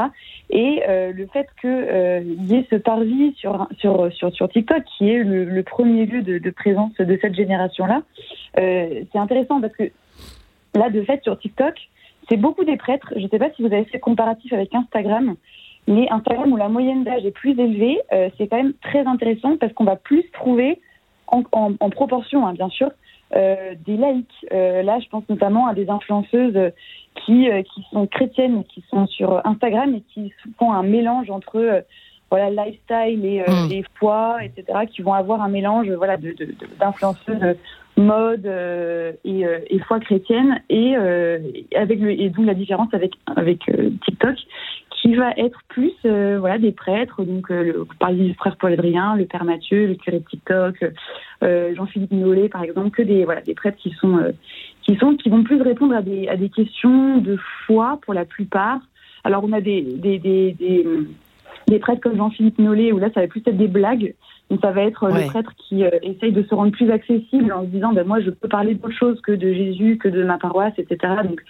[0.48, 4.84] Et euh, le fait qu'il euh, y ait ce parvis sur, sur, sur, sur TikTok,
[4.96, 8.02] qui est le, le premier lieu de, de, présence de cette génération-là,
[8.58, 9.90] euh, c'est intéressant parce que
[10.74, 11.74] là, de fait, sur TikTok,
[12.30, 13.12] c'est beaucoup des prêtres.
[13.16, 15.34] Je ne sais pas si vous avez fait comparatif avec Instagram,
[15.88, 19.56] mais Instagram où la moyenne d'âge est plus élevée, euh, c'est quand même très intéressant
[19.56, 20.80] parce qu'on va plus trouver,
[21.26, 21.42] en,
[21.90, 22.90] proportion hein, bien sûr,
[23.36, 24.46] euh, des laïcs.
[24.52, 26.72] Euh, là, je pense notamment à des influenceuses
[27.14, 31.84] qui, qui sont chrétiennes, qui sont sur Instagram et qui font un mélange entre
[32.30, 33.82] voilà lifestyle et, mmh.
[33.94, 37.56] foi, etc., qui vont avoir un mélange voilà d'influenceuses
[38.00, 41.38] mode euh, et, euh, et, foi chrétienne et euh,
[41.74, 43.60] avec le, et d'où la différence avec avec
[44.04, 44.36] TikTok
[45.02, 47.22] qui va être plus voilà des prêtres.
[47.24, 50.84] Donc le, par exemple le frère Paul Adrien le père Mathieu le curé de TikTok
[51.42, 54.32] Jean-Philippe Nollet par exemple que des voilà des prêtres qui sont
[54.82, 57.36] qui sont qui vont plus répondre à des à des questions de
[57.66, 58.80] foi pour la plupart.
[59.24, 60.86] Alors on a des des, des, des,
[61.68, 64.14] des prêtres comme Jean-Philippe Nollet où là ça va plus être des blagues
[64.50, 67.62] donc ça va être le prêtre qui euh, essaye de se rendre plus accessible en
[67.62, 70.38] se disant ben moi je peux parler d'autre chose que de Jésus, que de ma
[70.38, 71.14] paroisse, etc.
[71.24, 71.40] Donc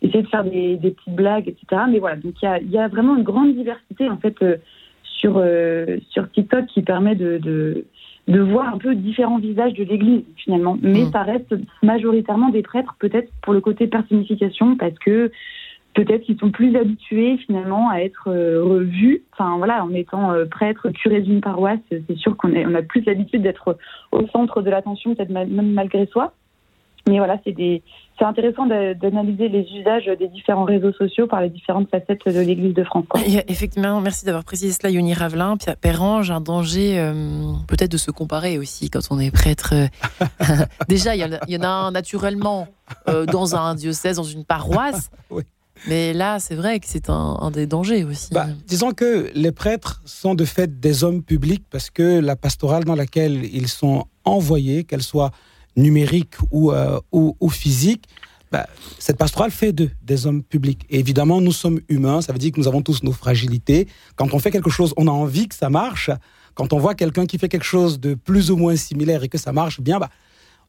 [0.00, 1.82] essayer de faire des, des petites blagues, etc.
[1.90, 4.56] Mais voilà, donc il y a, y a, vraiment une grande diversité en fait euh,
[5.02, 7.84] sur euh, sur TikTok qui permet de, de,
[8.26, 10.78] de voir un peu différents visages de l'Église finalement.
[10.80, 11.12] Mais mmh.
[11.12, 15.30] ça reste majoritairement des prêtres, peut-être pour le côté personnification, parce que
[15.96, 19.24] peut-être qu'ils sont plus habitués finalement à être euh, revus.
[19.32, 23.02] Enfin voilà, en étant euh, prêtre, curé d'une paroisse, c'est sûr qu'on on a plus
[23.06, 23.78] l'habitude d'être
[24.12, 26.34] au centre de l'attention, peut-être même malgré soi.
[27.08, 27.82] Mais voilà, c'est des,
[28.18, 32.74] c'est intéressant d'analyser les usages des différents réseaux sociaux par les différentes facettes de l'Église
[32.74, 33.04] de France.
[33.46, 35.56] effectivement, merci d'avoir précisé cela, Yoni Ravelin.
[35.80, 39.72] Perrange, un danger euh, peut-être de se comparer aussi quand on est prêtre.
[40.88, 42.66] Déjà, il y, en a un naturellement
[43.06, 45.10] dans un diocèse, dans une paroisse.
[45.30, 45.44] oui.
[45.86, 48.32] Mais là, c'est vrai que c'est un, des dangers aussi.
[48.32, 52.84] Bah, disons que les prêtres sont de fait des hommes publics parce que la pastorale
[52.84, 55.30] dans laquelle ils sont envoyés, qu'elle soit
[55.76, 56.98] numérique ou, euh,
[57.50, 58.04] physique,
[58.50, 58.66] bah,
[58.98, 60.86] cette pastorale fait d'eux des hommes publics.
[60.88, 63.88] Évidemment, nous sommes humains, ça veut dire que nous avons tous nos fragilités.
[64.14, 66.10] Quand on fait quelque chose, on a envie que ça marche.
[66.54, 69.38] Quand on voit quelqu'un qui fait quelque chose de plus ou moins similaire et que
[69.38, 70.10] ça marche bien, bah,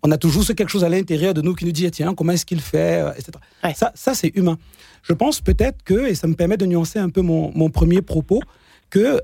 [0.04, 2.34] on a toujours ce quelque chose à l'intérieur de nous qui nous dit tiens comment
[2.34, 3.32] est-ce qu'il fait euh, etc.
[3.76, 4.58] Ça, ça c'est humain.
[5.04, 8.02] Je pense peut-être que et ça me permet de nuancer un peu mon, mon premier
[8.02, 8.42] propos
[8.90, 9.22] que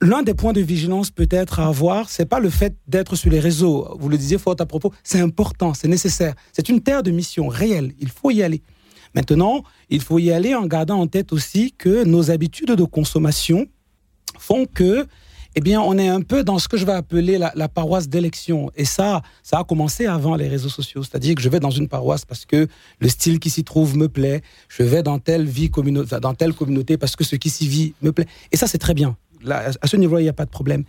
[0.00, 3.40] l'un des points de vigilance peut-être à avoir c'est pas le fait d'être sur les
[3.40, 3.96] réseaux.
[3.98, 6.34] Vous le disiez fort à propos, c'est important, c'est nécessaire.
[6.52, 7.92] C'est une terre de mission réelle.
[7.98, 8.62] Il faut y aller.
[9.14, 13.66] Maintenant, il faut y aller en gardant en tête aussi que nos habitudes de consommation
[14.38, 15.06] font que
[15.56, 18.70] eh bien, on est un peu dans ce que je vais appeler la, paroisse d'élection.
[18.76, 21.02] Et ça, ça a commencé avant les réseaux sociaux.
[21.02, 22.66] C'est-à-dire que je vais dans une paroisse parce que
[22.98, 24.42] le style qui s'y trouve me plaît.
[24.68, 25.70] Je vais dans telle vie
[26.20, 28.26] dans telle communauté parce que ce qui s'y vit me plaît.
[28.50, 29.16] Et ça, c'est très bien.
[29.44, 30.84] Là, à ce niveau-là, il n'y a pas de problème.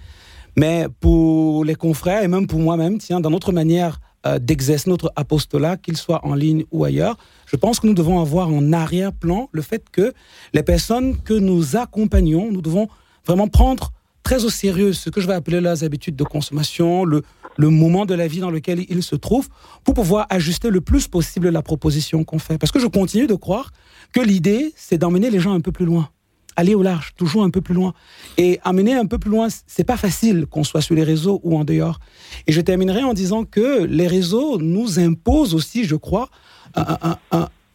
[0.58, 5.12] Mais pour les confrères et même pour moi-même, tiens, dans notre manière euh, d'exercer notre
[5.15, 9.49] apostolat, qu'il soit en ligne ou ailleurs, je pense que nous devons avoir en arrière-plan
[9.51, 10.13] le fait que
[10.54, 12.88] les personnes que nous accompagnons, nous devons
[13.25, 13.91] vraiment prendre
[14.26, 17.22] très au sérieux ce que je vais appeler leurs habitudes de consommation, le,
[17.58, 19.48] le moment de la vie dans lequel ils se trouvent,
[19.84, 22.58] pour pouvoir ajuster le plus possible la proposition qu'on fait.
[22.58, 23.72] Parce que je continue de croire
[24.14, 26.10] que l'idée, c'est d'emmener les gens un peu plus loin.
[26.56, 27.94] Aller au large, toujours un peu plus loin.
[28.38, 31.56] Et amener un peu plus loin, c'est pas facile qu'on soit sur les réseaux ou
[31.56, 32.00] en dehors.
[32.48, 36.30] Et je terminerai en disant que les réseaux nous imposent aussi, je crois,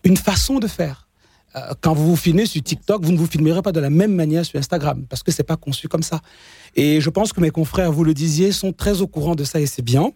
[0.03, 1.07] une façon de faire.
[1.57, 4.15] Euh, quand vous vous filmez sur TikTok, vous ne vous filmerez pas de la même
[4.15, 6.21] manière sur Instagram, parce que c'est pas conçu comme ça.
[6.77, 9.61] Et je pense que mes confrères, vous le disiez, sont très au courant de ça
[9.61, 10.13] et c'est bien.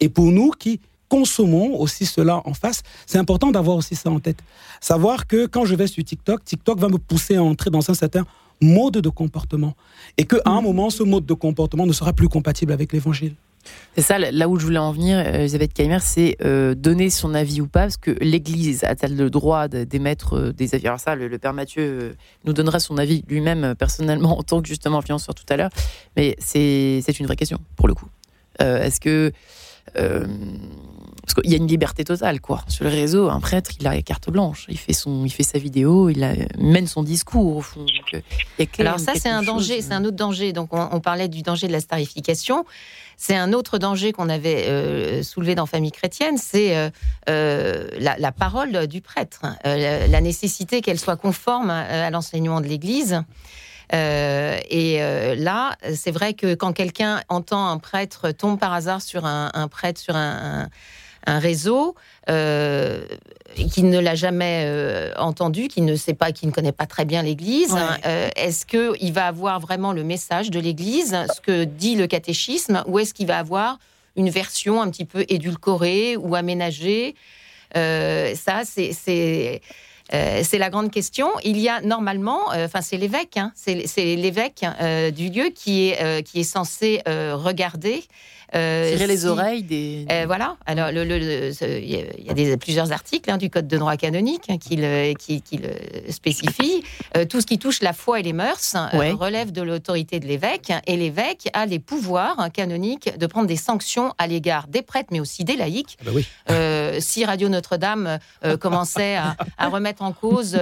[0.00, 4.20] Et pour nous qui consommons aussi cela en face, c'est important d'avoir aussi ça en
[4.20, 4.38] tête.
[4.80, 7.94] Savoir que quand je vais sur TikTok, TikTok va me pousser à entrer dans un
[7.94, 8.26] certain
[8.60, 9.74] mode de comportement.
[10.16, 10.64] Et qu'à un mm.
[10.64, 13.34] moment, ce mode de comportement ne sera plus compatible avec l'évangile.
[13.94, 16.36] C'est ça, là où je voulais en venir, Elisabeth Kaimer, c'est
[16.76, 20.86] donner son avis ou pas, parce que l'Église a-t-elle le droit d'émettre des avis?
[20.86, 24.98] Alors ça, le, Père Mathieu nous donnera son avis lui-même personnellement en tant que justement
[24.98, 25.70] influenceur tout à l'heure,
[26.16, 28.06] mais c'est une vraie question pour le coup.
[28.60, 29.32] Est-ce que
[31.28, 32.62] parce qu'il y a une liberté totale, quoi.
[32.68, 34.64] Sur le réseau, un prêtre, il a carte blanche.
[34.70, 37.84] Il fait, son, il fait sa vidéo, il mène son discours, au fond.
[38.78, 40.54] Alors ça, c'est un danger, c'est un autre danger.
[40.54, 42.64] Donc, on, parlait du danger de la starification.
[43.18, 46.88] C'est un autre danger qu'on avait euh, soulevé dans Famille chrétienne, c'est euh,
[47.28, 53.22] euh, la, parole du prêtre, la nécessité qu'elle soit conforme à l'enseignement de l'Église.
[53.94, 59.00] Euh, et euh, là, c'est vrai que quand quelqu'un entend un prêtre tombe par hasard
[59.00, 60.68] sur un, prêtre sur un,
[61.26, 61.94] réseau
[62.28, 63.04] euh,
[63.72, 67.04] qui ne l'a jamais euh, entendu, qui ne sait pas, qui ne connaît pas très
[67.04, 67.76] bien l'Église,
[68.36, 72.82] est-ce que il va avoir vraiment le message de l'Église, ce que dit le catéchisme,
[72.86, 73.78] ou est-ce qu'il va avoir
[74.16, 77.14] une version un petit peu édulcorée ou aménagée?
[77.74, 79.60] Ça, c'est
[80.14, 81.28] euh, c'est la grande question.
[81.44, 83.74] Il y a normalement, euh, enfin c'est l'évêque, hein, c'est
[84.16, 90.06] l'évêque euh, du lieu qui est qui est censé regarder euh, Tirer les oreilles des.
[90.10, 90.56] Euh, voilà.
[90.66, 94.76] Alors, il y a des, plusieurs articles hein, du Code de droit canonique hein, qui,
[94.76, 96.82] le, qui, le spécifient.
[97.16, 98.74] Euh, tout ce qui touche la foi et les mœurs
[99.18, 100.72] relève de l'autorité de l'évêque.
[100.86, 105.20] Et l'évêque a les pouvoirs canoniques de prendre des sanctions à l'égard des prêtres, mais
[105.20, 105.98] aussi des laïcs.
[106.00, 108.18] Ah bah si Radio Notre-Dame
[108.60, 110.58] commençait à, remettre en cause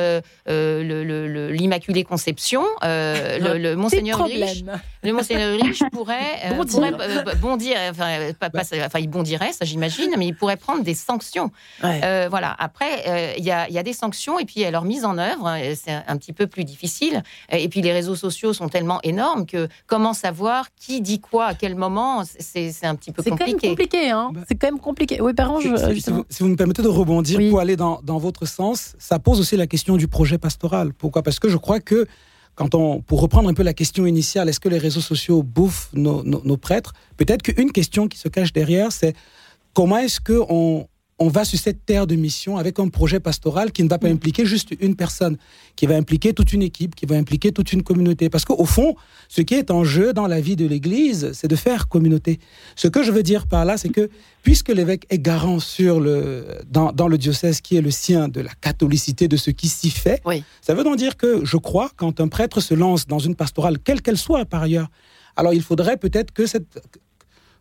[0.47, 4.65] l'Immaculée Conception, le, Monseigneur Rich,
[5.03, 6.93] le Monseigneur Rich pourrait, pourrait
[7.41, 8.63] bondir enfin, pas, bah.
[8.85, 11.51] enfin, il bondirait, ça j'imagine, mais il pourrait prendre des sanctions.
[11.85, 12.55] Euh, voilà.
[12.59, 15.93] Après, euh, il y, a, des sanctions et puis leur mise en œuvre, hein, c'est
[15.93, 17.23] un petit peu plus difficile.
[17.51, 21.55] Et puis les réseaux sociaux sont tellement énormes que comment savoir qui dit quoi à
[21.55, 23.45] quel moment, c'est un petit peu compliqué.
[23.45, 24.41] C'est quand même compliqué, hein bah.
[24.49, 25.21] C'est quand même compliqué.
[25.21, 26.11] Oui, par si, si,
[26.41, 29.67] vous, me permettez de rebondir pour aller dans, dans votre sens, ça pose aussi la
[29.67, 30.93] question du projet pastoral.
[30.93, 31.23] Pourquoi?
[31.23, 32.07] Parce que je crois que
[32.57, 35.91] quand on, pour reprendre un peu la question initiale, est-ce que les réseaux sociaux bouffent
[35.93, 36.95] nos, prêtres?
[37.17, 39.15] Peut-être qu'une question qui se cache derrière, c'est
[39.75, 43.83] comment est-ce qu'on on va sur cette terre de mission avec un projet pastoral qui
[43.83, 45.39] ne va pas impliquer juste une personne,
[45.75, 48.29] qui va impliquer toute une équipe, qui va impliquer toute une communauté.
[48.29, 48.95] Parce qu'au fond,
[49.29, 52.39] ce qui est en jeu dans la vie de l'Église, c'est de faire communauté.
[52.75, 54.11] Ce que je veux dire par là, c'est que
[54.43, 58.53] puisque l'évêque est garant sur le, dans, le diocèse qui est le sien de la
[58.61, 60.23] catholicité de ce qui s'y fait,
[60.61, 63.79] ça veut donc dire que je crois, quand un prêtre se lance dans une pastorale,
[63.79, 64.89] quelle qu'elle soit par ailleurs,
[65.35, 66.79] alors il faudrait peut-être que cette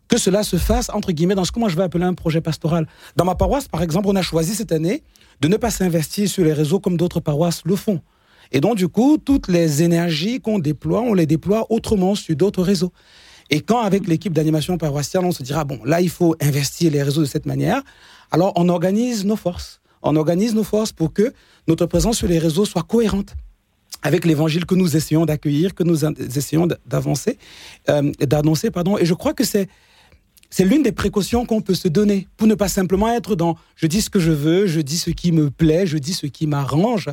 [0.08, 2.40] que cela se fasse, entre guillemets, dans ce que moi je vais appeler un projet
[2.40, 2.86] pastoral.
[3.16, 5.02] Dans ma paroisse, par exemple, on a choisi cette année
[5.40, 8.00] de ne pas s'investir sur les réseaux comme d'autres paroisses le font.
[8.52, 12.62] Et donc, du coup, toutes les énergies qu'on déploie, on les déploie autrement sur d'autres
[12.62, 12.92] réseaux.
[13.50, 17.02] Et quand, avec l'équipe d'animation paroissiale, on se dira, bon, là, il faut investir les
[17.02, 17.82] réseaux de cette manière,
[18.30, 19.80] alors on organise nos forces.
[20.02, 21.32] On organise nos forces pour que
[21.66, 23.34] notre présence sur les réseaux soit cohérente
[24.02, 27.38] avec l'évangile que nous essayons d'accueillir, que nous essayons d'avancer,
[27.88, 28.98] euh, d'annoncer, pardon.
[28.98, 29.68] Et je crois que c'est
[30.50, 33.86] c'est l'une des précautions qu'on peut se donner pour ne pas simplement être dans je
[33.86, 36.46] dis ce que je veux, je dis ce qui me plaît, je dis ce qui
[36.46, 37.10] m'arrange,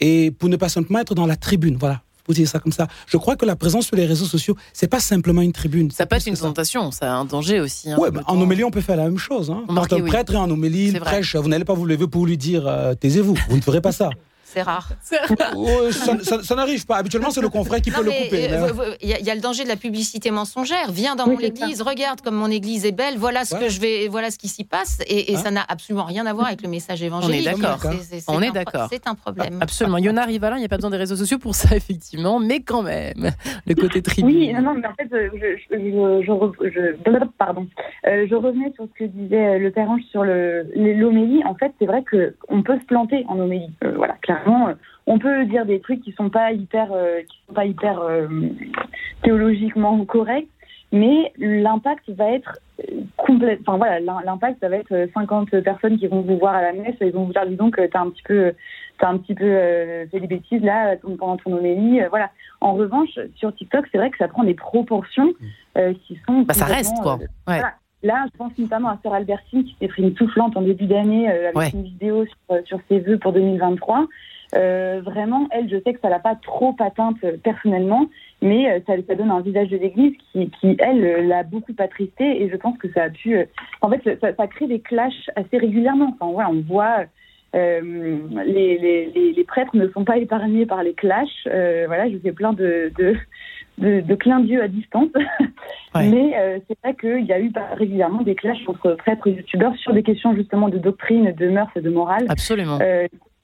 [0.00, 1.76] et pour ne pas simplement être dans la tribune.
[1.76, 2.02] Voilà.
[2.28, 2.86] Vous dire ça comme ça.
[3.08, 5.90] Je crois que la présence sur les réseaux sociaux, c'est pas simplement une tribune.
[5.90, 7.90] Ça peut être une tentation, ça a un danger aussi.
[7.90, 9.50] Hein, ouais, bah, en homélie, on peut faire la même chose.
[9.50, 9.64] Hein.
[9.66, 12.38] Quand un prêtre est en homélie, il prêche, vous n'allez pas vous lever pour lui
[12.38, 13.36] dire euh, taisez-vous.
[13.48, 14.10] Vous ne ferez pas ça.
[14.52, 14.88] C'est rare.
[15.02, 16.96] ça, n'arrive pas.
[16.96, 18.52] Habituellement, c'est le confrère qui peut le couper.
[18.52, 20.90] Euh, il y, a le danger de la publicité mensongère.
[20.90, 23.16] Viens dans mon église, regarde comme mon église est belle.
[23.16, 24.98] Voilà ce que je vais, voilà ce qui s'y passe.
[25.08, 27.48] Et, ça n'a absolument rien à voir avec le message évangélique.
[27.48, 27.92] On est d'accord.
[28.28, 28.88] On est d'accord.
[28.90, 29.58] C'est un problème.
[29.62, 29.96] Absolument.
[29.98, 32.82] Yona Rivalin, il n'y a pas besoin des réseaux sociaux pour ça, effectivement, mais quand
[32.82, 33.30] même,
[33.66, 34.36] le côté tribune.
[34.36, 37.66] Oui, non, mais en fait, je, je, pardon.
[38.06, 41.42] Euh, je revenais sur ce que disait le Père Ange sur l'homélie.
[41.44, 43.72] En fait, c'est vrai qu'on peut se planter en homélie.
[43.84, 44.74] Euh, voilà, clairement euh,
[45.06, 48.28] on peut dire des trucs qui sont pas hyper, euh, qui sont pas hyper euh,
[49.22, 50.48] théologiquement corrects,
[50.92, 52.58] mais l'impact va être
[53.16, 53.58] complet.
[53.62, 56.96] Enfin voilà, l'impact ça va être 50 personnes qui vont vous voir à la messe
[57.00, 58.52] et ils vont vous dire dis donc t'as un petit peu,
[59.00, 59.50] as un petit peu
[60.10, 62.00] fait des bêtises là pendant ton homélie.
[62.10, 62.30] voilà.
[62.60, 65.32] En revanche, sur TikTok, c'est vrai que ça prend des proportions
[65.74, 66.42] qui sont.
[66.42, 67.18] Bah, ça reste quoi.
[68.04, 71.28] Là, je pense notamment à Sœur Albertine qui s'est pris une soufflante en début d'année
[71.28, 74.08] avec une vidéo sur, sur ses vœux pour 2023.
[74.54, 78.06] Euh, vraiment, elle, je sais que ça l'a pas trop atteinte euh, personnellement,
[78.42, 82.42] mais euh, ça, ça donne un visage de l'Église qui, qui, elle, l'a beaucoup attristé
[82.42, 83.36] et je pense que ça a pu.
[83.80, 86.16] en fait, ça, ça, crée des clashs assez régulièrement.
[86.20, 87.04] Enfin, ouais, on voit.
[87.54, 91.46] Euh, les, les, les, prêtres ne sont pas épargnés par les clashs.
[91.46, 93.14] voilà, je fais plein de, de,
[93.78, 95.10] de, de clins d'yeux à distance.
[95.94, 99.76] Mais euh, c'est vrai qu'il y a eu régulièrement des clashs entre prêtres et youtubeurs
[99.76, 102.26] sur des questions justement de doctrine, de mœurs et de morale.
[102.28, 102.78] Absolument.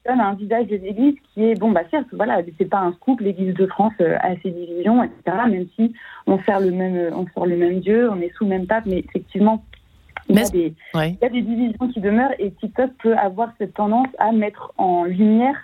[0.08, 2.92] Euh, donne un visage des églises qui est, bon, bah certes, voilà, c'est pas un
[2.92, 5.92] scoop, l'église de France euh, a ses divisions, etc., même si
[6.26, 8.86] on sert le même, on sort le même Dieu, on est sous le même pape,
[8.86, 9.64] mais effectivement,
[10.28, 13.50] il y, a des, il y a des divisions qui demeurent et TikTok peut avoir
[13.58, 15.56] cette tendance à mettre en lumière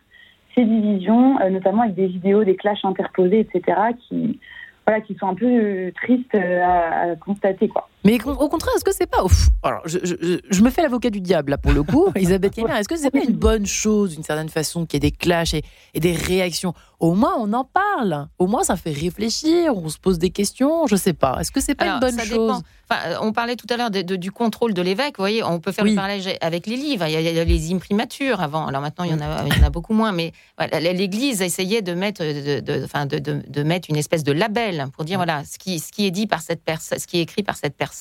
[0.54, 3.78] ces divisions, euh, notamment avec des vidéos, des clashs interposés, etc.,
[4.08, 4.38] qui,
[4.86, 7.88] voilà, qui sont un peu euh, tristes euh, à, à constater, quoi.
[8.04, 9.24] Mais au contraire, est-ce que c'est pas.
[9.24, 12.54] Ouf, alors, je, je, je, me fais l'avocat du diable, là, pour le coup, Elisabeth
[12.54, 12.74] Kenner.
[12.74, 15.54] Est-ce que c'est pas une bonne chose, d'une certaine façon, qu'il y ait des clashs
[15.54, 15.62] et,
[15.94, 16.74] et, des réactions?
[17.00, 18.28] Au moins, on en parle.
[18.38, 20.86] Au moins, ça fait réfléchir, on se pose des questions.
[20.86, 21.38] Je sais pas.
[21.40, 22.62] Est-ce que c'est pas alors, une bonne ça chose?
[22.90, 25.16] Enfin, On parlait tout à l'heure de, de, du contrôle de l'évêque.
[25.16, 25.90] Vous voyez, on peut faire oui.
[25.90, 27.06] le parallèle avec les livres.
[27.06, 28.66] Il y, a, il y, a, les imprimatures avant.
[28.66, 30.12] Alors maintenant, il y en a, il y en a beaucoup moins.
[30.12, 34.24] Mais voilà, l'Église essayait de mettre, de, de, enfin, de, de, de, mettre une espèce
[34.24, 37.06] de label pour dire voilà, ce qui, ce qui est dit par cette personne, ce
[37.06, 37.93] qui est écrit par cette personne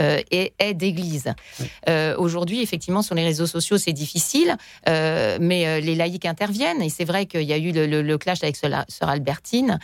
[0.00, 1.32] euh, est, est d'église.
[1.60, 1.70] Oui.
[1.88, 4.56] Euh, Aujourd'hui, effectivement, sur les réseaux sociaux, c'est difficile,
[4.88, 6.82] euh, mais les laïcs interviennent.
[6.82, 9.78] Et c'est vrai qu'il y a eu le, le, le clash avec sœur Albertine.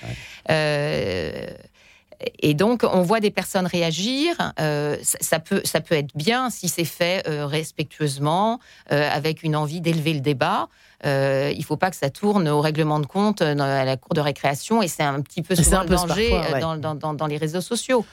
[2.40, 4.52] Et donc, on voit des personnes réagir.
[4.60, 8.60] Euh, ça, peut, ça peut être bien si c'est fait euh, respectueusement,
[8.92, 10.68] euh, avec une envie d'élever le débat.
[11.04, 14.14] Euh, il ne faut pas que ça tourne au règlement de compte à la cour
[14.14, 14.82] de récréation.
[14.82, 16.60] Et c'est un petit peu souvent un peu le danger parfois, ouais.
[16.60, 18.06] dans, dans, dans, dans les réseaux sociaux.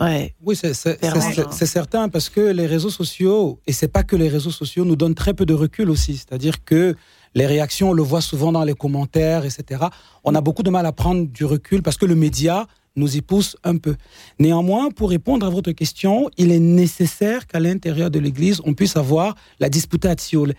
[0.00, 0.34] Ouais.
[0.42, 4.84] Oui, c'est certain parce que les réseaux sociaux, et c'est pas que les réseaux sociaux,
[4.84, 6.16] nous donnent très peu de recul aussi.
[6.16, 6.94] C'est-à-dire que
[7.34, 9.86] les réactions, on le voit souvent dans les commentaires, etc.
[10.24, 13.20] On a beaucoup de mal à prendre du recul parce que le média nous y
[13.20, 13.96] pousse un peu.
[14.38, 18.96] Néanmoins, pour répondre à votre question, il est nécessaire qu'à l'intérieur de l'Église, on puisse
[18.96, 20.54] avoir la disputatio, les,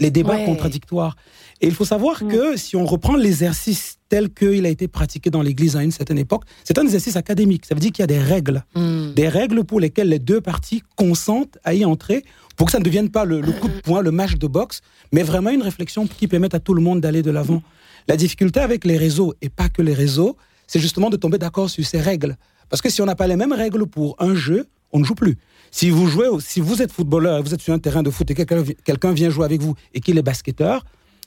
[0.00, 0.44] les débats ouais.
[0.44, 1.16] contradictoires.
[1.60, 2.28] Et il faut savoir mmh.
[2.28, 6.18] que si on reprend l'exercice tel qu'il a été pratiqué dans l'Église à une certaine
[6.18, 7.66] époque, c'est un exercice académique.
[7.66, 8.64] Ça veut dire qu'il y a des règles.
[8.74, 9.12] Mmh.
[9.14, 12.24] Des règles pour lesquelles les deux parties consentent à y entrer
[12.56, 14.80] pour que ça ne devienne pas le, le coup de poing, le match de boxe,
[15.12, 17.62] mais vraiment une réflexion qui permette à tout le monde d'aller de l'avant.
[18.08, 20.36] La difficulté avec les réseaux, et pas que les réseaux,
[20.66, 22.36] c'est justement de tomber d'accord sur ces règles.
[22.68, 25.14] Parce que si on n'a pas les mêmes règles pour un jeu, on ne joue
[25.14, 25.36] plus.
[25.70, 28.34] Si vous jouez, si vous êtes footballeur, vous êtes sur un terrain de foot et
[28.34, 30.84] quelqu'un quelqu vient jouer avec vous et qu'il est basketteur,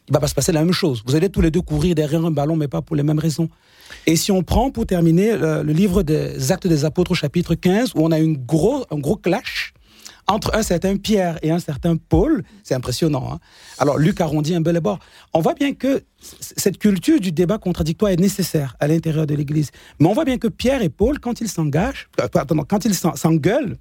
[0.10, 1.04] il va pas se passer la même chose.
[1.06, 3.48] Vous allez tous les deux courir derrière un ballon, mais pas pour les mêmes raisons.
[4.06, 7.92] Et si on prend, pour terminer, le, le livre des Actes des Apôtres, chapitre 15,
[7.96, 9.74] où on a une gros, un gros clash
[10.30, 13.34] entre un certain Pierre et un certain Paul, c'est impressionnant.
[13.34, 13.40] Hein
[13.80, 15.00] Alors, Luc arrondit un bel ébord.
[15.34, 19.72] On voit bien que cette culture du débat contradictoire est nécessaire à l'intérieur de l'Église.
[20.00, 23.78] Mais on voit bien que Pierre et Paul, quand ils s'engagent, pardon, quand ils s'engueulent,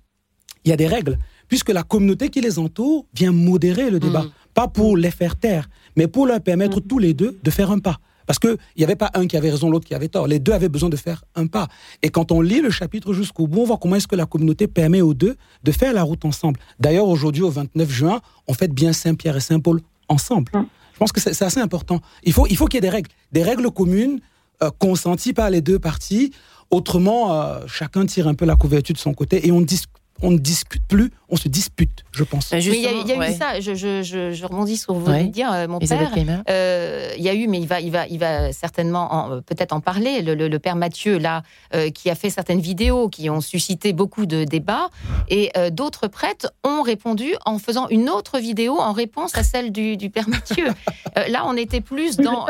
[0.64, 1.18] il y a des règles,
[1.48, 4.22] puisque la communauté qui les entoure vient modérer le débat.
[4.22, 4.32] Mmh.
[4.58, 6.88] Pas pour les faire taire, mais pour leur permettre mmh.
[6.88, 7.98] tous les deux de faire un pas.
[8.26, 10.26] Parce qu'il n'y avait pas un qui avait raison, l'autre qui avait tort.
[10.26, 11.68] Les deux avaient besoin de faire un pas.
[12.02, 14.66] Et quand on lit le chapitre jusqu'au bout, on voit comment est-ce que la communauté
[14.66, 16.58] permet aux deux de faire la route ensemble.
[16.80, 20.50] D'ailleurs, aujourd'hui, au 29 juin, on fête bien Saint-Pierre et Saint-Paul ensemble.
[20.52, 20.64] Mmh.
[20.94, 22.00] Je pense que c'est assez important.
[22.24, 24.18] Il faut qu'il faut qu'il y ait des règles, des règles communes
[24.64, 26.32] euh, consenties par les deux parties.
[26.72, 29.92] Autrement, euh, chacun tire un peu la couverture de son côté et on discute
[30.22, 32.50] on ne discute plus, on se dispute, je pense.
[32.52, 33.32] Mais il y a, y a ouais.
[33.32, 35.24] eu ça, je, je, je, je, rebondis sur ce que vous venez ouais.
[35.24, 36.12] de dire, euh, mon père.
[36.48, 39.72] Euh, il y a eu, mais il va, il va, il va certainement euh, peut-être
[39.72, 41.42] en parler, le, le, le, père Mathieu, là,
[41.74, 44.88] euh, qui a fait certaines vidéos qui ont suscité beaucoup de débats,
[45.28, 49.72] et euh, d'autres prêtres ont répondu en faisant une autre vidéo en réponse à celle
[49.72, 50.68] du, du père Mathieu.
[51.16, 52.44] Euh, là, on était plus dans...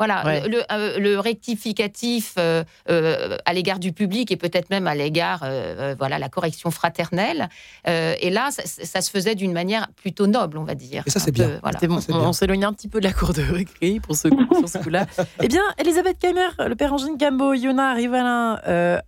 [0.00, 0.48] Voilà, ouais.
[0.48, 5.40] le, euh, le, rectificatif euh, euh, à l'égard du public et peut-être même à l'égard,
[5.44, 7.50] euh, voilà, la correction fraternelle.
[7.86, 11.02] Euh, et là, ça, ça, se faisait d'une manière plutôt noble, on va dire.
[11.04, 11.60] Et ça, c'est bien.
[11.62, 11.78] Voilà.
[11.82, 14.68] Bon, on, on s'éloigne un petit peu de la cour de récré pour ce, sur
[14.70, 15.04] ce coup-là.
[15.42, 18.54] eh bien, Elisabeth Keimer, le père Angine Gambo, Yona Rivalin,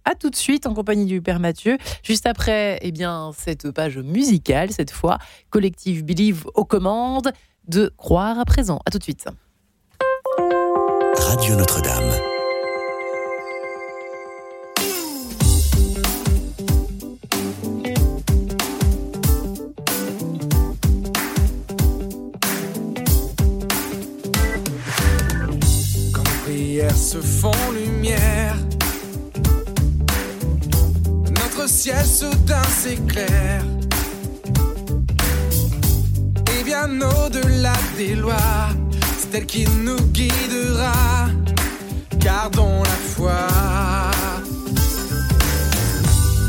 [0.04, 1.78] à tout de suite en compagnie du père Mathieu.
[2.02, 5.16] Juste après, eh bien, cette page musicale, cette fois,
[5.48, 7.32] collective Believe aux commandes
[7.66, 8.80] de croire à présent.
[8.84, 9.26] À tout de suite.
[11.34, 12.12] Radio Notre-Dame.
[26.12, 28.56] Quand nos prières se font lumière,
[31.30, 33.64] notre ciel soudain s'éclaire.
[36.58, 38.68] Et bien au-delà des lois
[39.22, 41.28] c'est elle qui nous guidera.
[42.18, 43.46] Gardons la foi.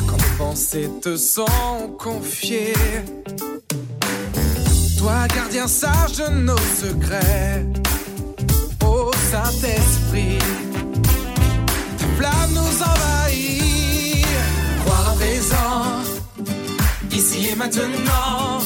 [0.07, 2.73] Quand les pensées te sont confiées,
[4.97, 7.65] toi, gardien sage de nos secrets,
[8.85, 10.39] ô Saint-Esprit,
[11.97, 14.25] ta flamme nous envahit.
[14.85, 16.01] Croire à présent,
[17.11, 18.61] ici et maintenant,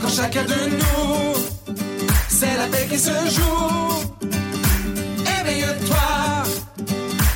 [0.00, 1.41] quand chacun de nous
[2.42, 3.92] c'est la paix qui se joue.
[5.38, 6.08] Éveille-toi,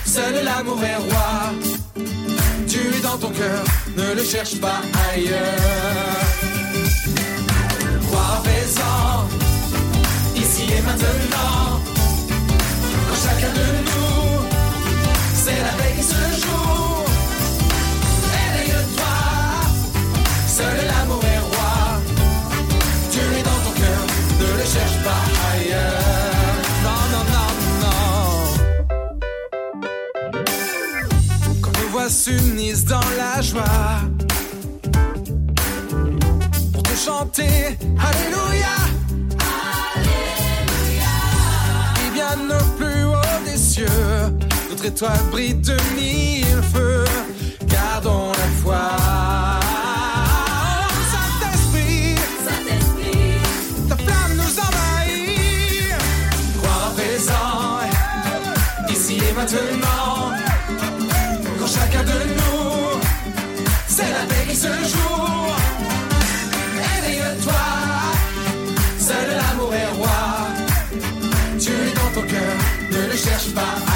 [0.04, 1.32] seul l'amour est roi.
[2.70, 3.62] Tu es dans ton cœur,
[4.00, 4.80] ne le cherche pas
[5.10, 6.24] ailleurs.
[8.06, 9.12] Crois présent,
[10.42, 11.80] ici et maintenant,
[13.06, 13.95] quand chacun de nous,
[44.96, 47.04] notre étoile brille de mille feux.
[47.66, 49.06] Gardons la foi.
[59.36, 60.32] maintenant.
[61.58, 63.00] Quand chacun de nous,
[63.86, 65.52] c'est la paix qui se joue.
[66.98, 67.66] Éveille-toi,
[68.98, 70.20] seul l'amour est roi.
[71.60, 72.54] Tu es dans ton cœur,
[72.90, 73.95] ne le cherche pas ailleurs.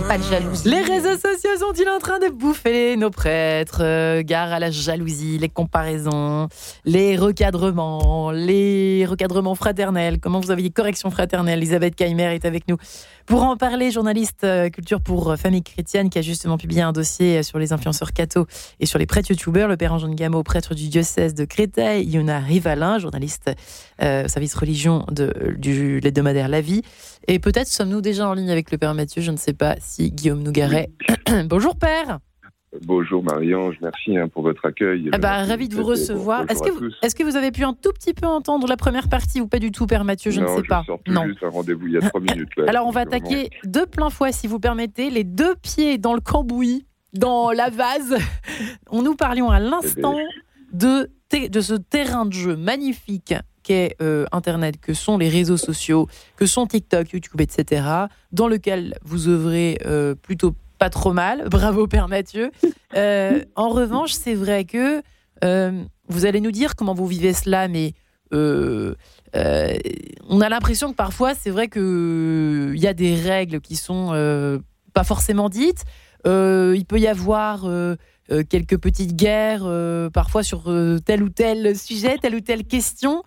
[0.00, 0.68] Pas de jalousie.
[0.68, 5.38] Les réseaux sociaux sont-ils en train de bouffer nos prêtres euh, Gare à la jalousie,
[5.38, 6.48] les comparaisons,
[6.84, 10.18] les recadrements, les recadrements fraternels.
[10.18, 11.58] Comment vous avez dit correction fraternelle?
[11.58, 12.78] Elisabeth Kaimer est avec nous
[13.26, 13.92] pour en parler.
[13.92, 18.12] Journaliste euh, culture pour famille chrétienne qui a justement publié un dossier sur les influenceurs
[18.12, 18.48] catho
[18.80, 19.68] et sur les prêtres youtubeurs.
[19.68, 23.52] Le père Jean Gameau, prêtre du diocèse de Créteil, Yona Rivalin, journaliste
[24.02, 26.82] euh, au service religion de, du l'hebdomadaire La Vie.
[27.28, 30.10] Et peut-être sommes-nous déjà en ligne avec le Père Mathieu, je ne sais pas si
[30.10, 30.90] Guillaume Nougaret.
[31.52, 32.18] Bonjour Père
[32.86, 35.10] Bonjour Marie-Ange, merci hein, pour votre accueil.
[35.12, 36.50] Ah bah, ravi de vous recevoir.
[36.50, 39.10] Est-ce que, vous, est que vous avez pu un tout petit peu entendre la première
[39.10, 40.30] partie ou pas du tout, Père Mathieu?
[40.30, 40.82] Je ne sais pas.
[41.08, 42.48] non, juste un rendez-vous il y a trois minutes.
[42.66, 46.22] Alors on va attaquer de plein fouet, si vous permettez, les deux pieds dans le
[46.22, 48.16] cambouis, dans la vase.
[48.90, 50.16] On nous parlions à l'instant
[50.72, 51.10] de,
[51.50, 56.46] de ce terrain de jeu magnifique qu'est euh, Internet, que sont les réseaux sociaux, que
[56.46, 57.84] sont TikTok, YouTube, etc.,
[58.32, 61.48] dans lequel vous œuvrez euh, plutôt pas trop mal.
[61.48, 62.50] Bravo, Père Mathieu.
[62.96, 65.00] Euh, en revanche, c'est vrai que
[66.08, 67.94] vous allez nous dire comment vous vivez cela, mais
[68.32, 68.96] on
[70.40, 74.08] a l'impression que parfois, c'est vrai qu'il y a des règles qui sont
[74.92, 75.84] pas forcément dites.
[76.24, 77.64] il peut y avoir
[78.48, 79.68] quelques petites guerres,
[80.12, 80.64] parfois sur
[81.04, 83.22] tel ou tel sujet, telle ou telle question.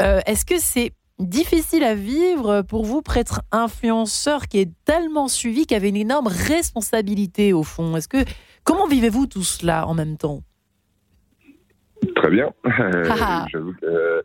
[0.00, 5.66] Euh, est-ce que c'est difficile à vivre pour vous, prêtre influenceur qui est tellement suivi,
[5.66, 8.24] qui avait une énorme responsabilité au fond Est-ce que
[8.64, 10.40] comment vivez-vous tout cela en même temps?
[12.16, 12.52] Très bien.
[12.64, 13.46] Ah.
[13.52, 14.24] J'avoue que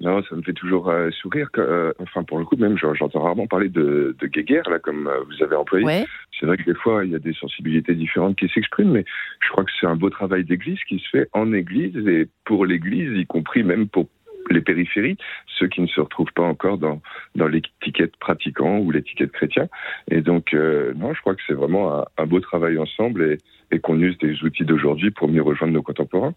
[0.00, 1.50] non, ça me fait toujours euh, sourire.
[1.52, 5.08] Que, euh, enfin, pour le coup, même, j'entends rarement parler de, de guéguerre, là, comme
[5.26, 6.04] vous avez employé.
[6.38, 9.04] C'est vrai que des fois, il y a des sensibilités différentes qui s'expriment, mais
[9.40, 12.66] je crois que c'est un beau travail d'église qui se fait en église et pour
[12.66, 14.08] l'église, y compris même pour
[14.54, 15.18] les périphéries,
[15.58, 17.00] ceux qui ne se retrouvent pas encore dans,
[17.34, 19.68] dans l'étiquette pratiquant ou l'étiquette chrétien.
[20.10, 23.38] Et donc, euh, non, je crois que c'est vraiment un, beau travail ensemble et,
[23.70, 26.34] et qu'on use des outils d'aujourd'hui pour mieux rejoindre nos contemporains.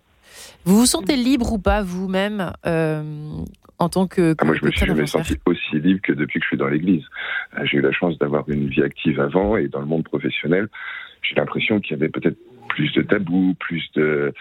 [0.66, 3.04] Vous vous sentez libre ou pas vous-même euh,
[3.80, 4.36] en tant que...
[4.38, 6.68] Ah, moi, je me suis jamais senti aussi libre que depuis que je suis dans
[6.68, 7.06] l'Église.
[7.58, 10.68] Euh, j'ai eu la chance d'avoir une vie active avant et dans le monde professionnel,
[11.22, 12.38] j'ai l'impression qu'il y avait peut-être
[12.70, 14.34] plus de tabous, plus de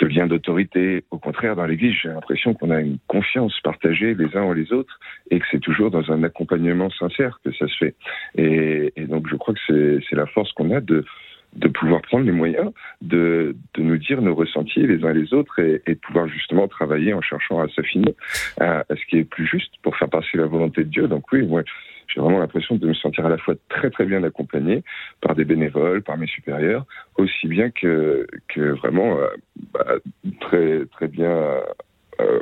[0.00, 1.04] de lien d'autorité.
[1.10, 4.72] Au contraire, dans l'Église, j'ai l'impression qu'on a une confiance partagée les uns aux les
[4.72, 4.98] autres
[5.30, 7.94] et que c'est toujours dans un accompagnement sincère que ça se fait.
[8.36, 11.04] Et, donc, je crois que c'est la force qu'on a de,
[11.74, 12.72] pouvoir prendre les moyens
[13.02, 17.12] de, nous dire nos ressentis les uns les autres et, et de pouvoir justement travailler
[17.12, 18.14] en cherchant à s'affiner
[18.58, 21.08] à, à, ce qui est plus juste pour faire passer la volonté de Dieu.
[21.08, 21.62] Donc oui, moi,
[22.12, 24.82] j'ai vraiment l'impression de me sentir à la fois très très bien accompagné
[25.20, 26.84] par des bénévoles, par mes supérieurs,
[27.16, 29.28] aussi bien que, que vraiment euh,
[29.72, 29.96] bah,
[30.40, 31.60] très très bien
[32.20, 32.40] euh,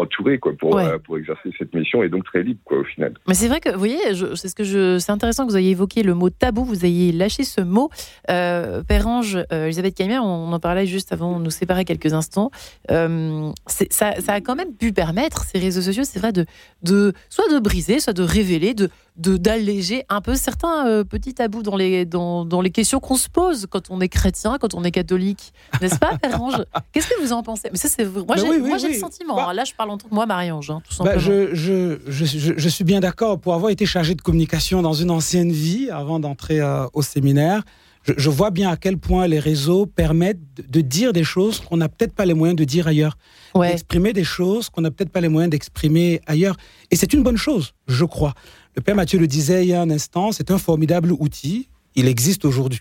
[0.00, 3.14] entouré quoi pour euh, pour exercer cette mission et donc très libre quoi au final.
[3.28, 3.98] Mais c'est vrai que vous voyez,
[4.34, 7.12] c'est ce que je, c'est intéressant que vous ayez évoqué le mot tabou, vous ayez
[7.12, 7.90] lâché ce mot.
[8.30, 12.50] Euh, Père-Ange, euh, Elisabeth Caimer, on, en parlait juste avant de nous séparer quelques instants.
[12.90, 16.46] Euh, ça, ça, a quand même pu permettre ces réseaux sociaux, c'est vrai, de,
[16.82, 21.62] de soit de briser, soit de révéler, de d'alléger un peu certains euh, petits tabous
[21.62, 24.84] dans les, dans, dans les questions qu'on se pose quand on est chrétien, quand on
[24.84, 25.52] est catholique.
[25.80, 27.68] N'est-ce pas, Père Ange Qu'est-ce que vous en pensez?
[27.70, 29.36] Mais ça, c'est Moi, bah j'ai moi, le sentiment.
[29.36, 29.52] Bah hein.
[29.52, 32.68] Là, je parle en tant que moi, Marie-Ange, hein, tout bah, je, je, je, je,
[32.68, 33.38] suis bien d'accord.
[33.38, 37.62] Pour avoir été chargé de communication dans une ancienne vie, avant d'entrer euh, au séminaire,
[38.04, 41.88] je, vois bien à quel point les réseaux permettent de, dire des choses qu'on n'a
[41.88, 43.16] peut-être pas les moyens de dire ailleurs.
[43.54, 46.56] D'exprimer des choses qu'on n'a peut-être pas les moyens d'exprimer ailleurs.
[46.90, 48.34] Et c'est une bonne chose, je crois.
[48.76, 51.68] Le Père Mathieu le disait il y a un instant, c'est un formidable outil.
[51.94, 52.80] Il existe aujourd'hui.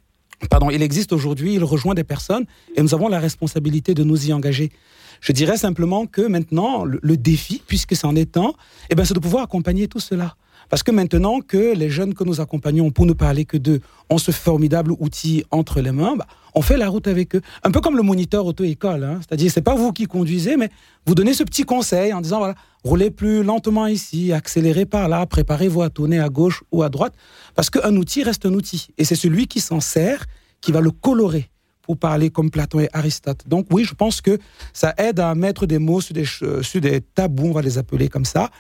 [0.50, 2.46] Pardon, il existe aujourd'hui, il rejoint des personnes
[2.76, 4.72] et nous avons la responsabilité de nous y engager.
[5.20, 8.54] Je dirais simplement que maintenant, le, défi, puisque c'en est un,
[8.90, 10.36] eh ben, c'est de pouvoir accompagner tout cela.
[10.70, 14.18] Parce que maintenant que les jeunes que nous accompagnons, pour ne parler que d'eux, ont
[14.18, 17.42] ce formidable outil entre les mains, bah, on fait la route avec eux.
[17.64, 19.04] Un peu comme le moniteur auto-école.
[19.04, 19.20] Hein.
[19.20, 20.70] C'est-à-dire, c'est pas vous qui conduisez, mais
[21.06, 25.26] vous donnez ce petit conseil en disant, voilà, roulez plus lentement ici, accélérez par là,
[25.26, 27.14] préparez-vous à tourner à gauche ou à droite.
[27.56, 28.88] Parce qu'un outil reste un outil.
[28.98, 30.26] Et c'est celui qui s'en sert
[30.62, 31.50] qui va le colorer
[31.82, 33.48] pour parler comme Platon et Aristote.
[33.48, 34.38] Donc oui, je pense que
[34.74, 38.10] ça aide à mettre des mots sur des, sur des tabous, on va les appeler
[38.10, 38.52] comme ça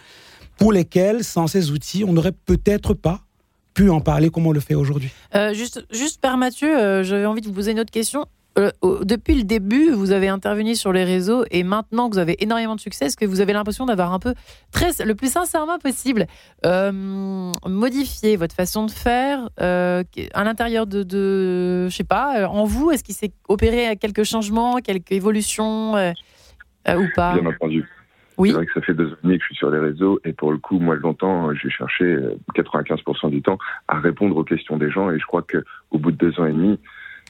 [0.59, 3.21] pour lesquels, sans ces outils, on n'aurait peut-être pas
[3.73, 5.09] pu en parler comme on le fait aujourd'hui.
[5.33, 8.25] Euh, juste, juste, Père Mathieu, euh, j'avais envie de vous poser une autre question.
[8.57, 8.71] Euh,
[9.03, 12.75] depuis le début, vous avez intervenu sur les réseaux et maintenant que vous avez énormément
[12.75, 14.33] de succès, est-ce que vous avez l'impression d'avoir un peu,
[14.71, 16.27] très, le plus sincèrement possible,
[17.65, 22.91] modifié votre façon de faire à l'intérieur de, de, je sais pas, en vous?
[22.91, 27.39] Est-ce qu'il s'est opéré quelques changements, quelques évolutions ou pas?
[27.39, 27.85] Bien entendu.
[28.47, 30.51] C'est vrai que ça fait deux années que je suis sur les réseaux et pour
[30.51, 32.17] le coup, moi, longtemps, j'ai cherché
[32.55, 35.97] 95% euh, du temps à répondre aux questions des gens et je crois que au
[35.97, 36.79] bout de deux ans et demi,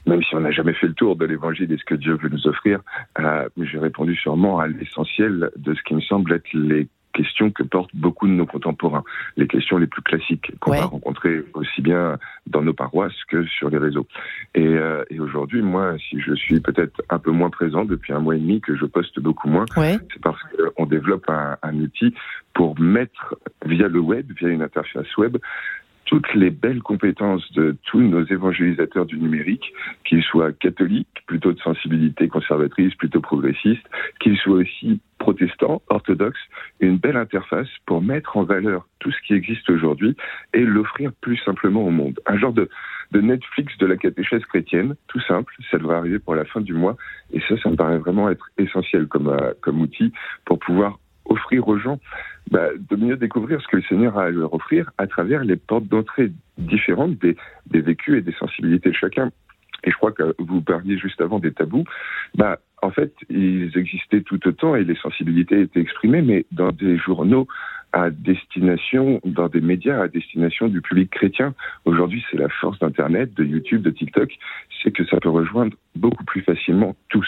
[0.05, 2.29] même si on n'a jamais fait le tour de l'évangile et ce que Dieu veut
[2.29, 2.79] nous offrir,
[3.19, 6.87] euh, j'ai répondu sûrement à l'essentiel de ce qui me semble être les
[7.19, 9.03] questions que portent beaucoup de nos contemporains,
[9.35, 12.17] les questions les plus classiques qu'on va rencontrer aussi bien
[12.47, 14.07] dans nos paroisses que sur les réseaux.
[14.55, 18.19] Et, euh, et aujourd'hui, moi, si je suis peut-être un peu moins présent depuis un
[18.19, 20.41] mois et demi, que je poste beaucoup moins, c'est parce
[20.75, 22.13] qu'on développe un, un outil
[22.53, 25.37] pour mettre via le web, via une interface web,
[26.09, 29.71] toutes les belles compétences de tous nos évangélisateurs du numérique,
[30.05, 33.85] qu'ils soient catholiques, plutôt de sensibilité conservatrice, plutôt progressiste,
[34.19, 36.41] qu'ils soient aussi protestants, orthodoxes,
[36.79, 40.15] une belle interface pour mettre en valeur tout ce qui existe aujourd'hui
[40.55, 42.19] et l'offrir plus simplement au monde.
[42.25, 42.67] Un genre de,
[43.13, 46.97] Netflix de la catéchèse chrétienne, tout simple, ça devrait arriver pour la fin du mois,
[47.31, 50.11] et ça, ça me paraît vraiment être essentiel comme, euh, comme outil
[50.45, 51.99] pour pouvoir offrir aux gens
[52.51, 55.55] bah, de mieux découvrir ce que le Seigneur a à leur offrir à travers les
[55.55, 57.35] portes d'entrée différentes des,
[57.67, 59.31] des vécus et des sensibilités de chacun.
[59.83, 61.85] Et je crois que vous parliez juste avant des tabous.
[62.35, 66.97] Bah, en fait, ils existaient tout autant et les sensibilités étaient exprimées, mais dans des
[66.97, 67.47] journaux
[67.93, 71.53] à destination, dans des médias à destination du public chrétien.
[71.85, 74.31] Aujourd'hui, c'est la force d'Internet, de YouTube, de TikTok,
[74.83, 77.27] c'est que ça peut rejoindre beaucoup plus facilement tous.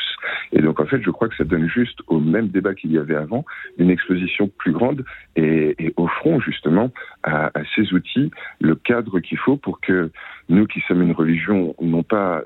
[0.54, 2.98] Et donc, en fait, je crois que ça donne juste au même débat qu'il y
[2.98, 3.44] avait avant
[3.78, 5.04] une exposition plus grande
[5.36, 6.92] et, et offrons justement
[7.24, 10.12] à, à, ces outils le cadre qu'il faut pour que
[10.52, 12.44] nous qui sommes une religion, non pas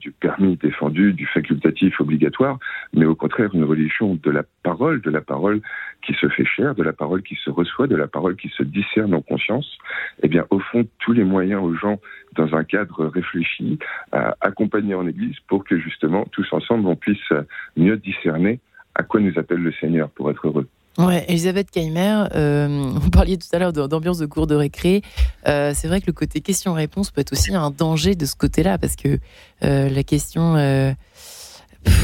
[0.00, 2.58] du permis défendu, du facultatif obligatoire,
[2.92, 5.60] mais au contraire une religion de la parole, de la parole
[6.06, 8.62] qui se fait chair, de la parole qui se reçoit, de la parole qui se
[8.62, 9.78] discerne en conscience,
[10.22, 12.00] eh bien, offrons tous les moyens aux gens
[12.36, 13.78] dans un cadre réfléchi,
[14.12, 17.32] à accompagner en Église pour que justement, tous ensemble, on puisse
[17.76, 18.60] mieux discerner
[18.94, 20.68] à quoi nous appelle le Seigneur pour être heureux.
[20.96, 25.02] Ouais, Elisabeth Keimer, euh, vous parliez tout à l'heure d'ambiance de cours de récré.
[25.48, 28.78] Euh, c'est vrai que le côté question-réponse peut être aussi un danger de ce côté-là,
[28.78, 29.18] parce que
[29.64, 30.54] euh, la question,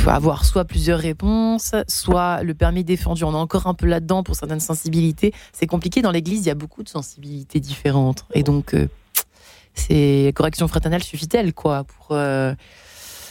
[0.07, 3.23] avoir soit plusieurs réponses, soit le permis défendu.
[3.23, 5.33] On est encore un peu là-dedans pour certaines sensibilités.
[5.53, 6.03] C'est compliqué.
[6.03, 8.27] Dans l'Église, il y a beaucoup de sensibilités différentes.
[8.35, 8.75] Et donc,
[9.75, 12.17] c'est correction fraternelle suffit-elle, quoi, pour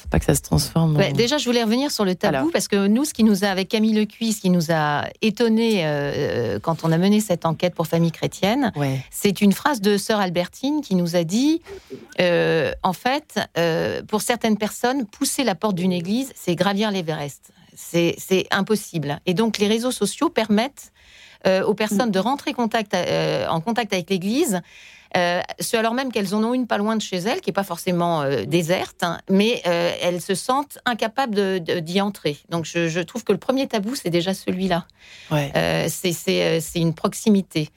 [0.09, 0.97] pas que ça se transforme.
[1.13, 3.69] déjà, je voulais revenir sur le tabou parce que nous, ce qui nous a, avec
[3.69, 7.87] Camille Lecuy, ce qui nous a étonné euh, quand on a mené cette enquête pour
[7.87, 8.71] Famille chrétienne,
[9.11, 11.61] c'est une phrase de sœur Albertine qui nous a dit
[12.19, 17.51] euh, en fait, euh, pour certaines personnes, pousser la porte d'une église, c'est gravir l'Everest.
[17.75, 19.19] C'est impossible.
[19.25, 20.91] Et donc, les réseaux sociaux permettent
[21.65, 22.93] aux personnes de rentrer contact,
[23.49, 24.61] en contact avec l'Église
[25.17, 27.53] euh, ce alors même qu'elles en ont une pas loin de chez elles, qui n'est
[27.53, 32.37] pas forcément euh, déserte, hein, mais euh, elles se sentent incapables d'y entrer.
[32.49, 34.85] Donc je, trouve que le premier tabou, c'est déjà celui-là.
[35.89, 37.69] c'est une proximité.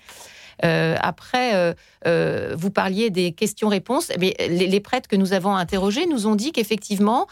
[0.60, 1.74] après,
[2.04, 4.10] vous parliez des questions-réponses.
[4.18, 7.26] Mais les, les, prêtres que nous avons interrogés nous ont dit qu'effectivement,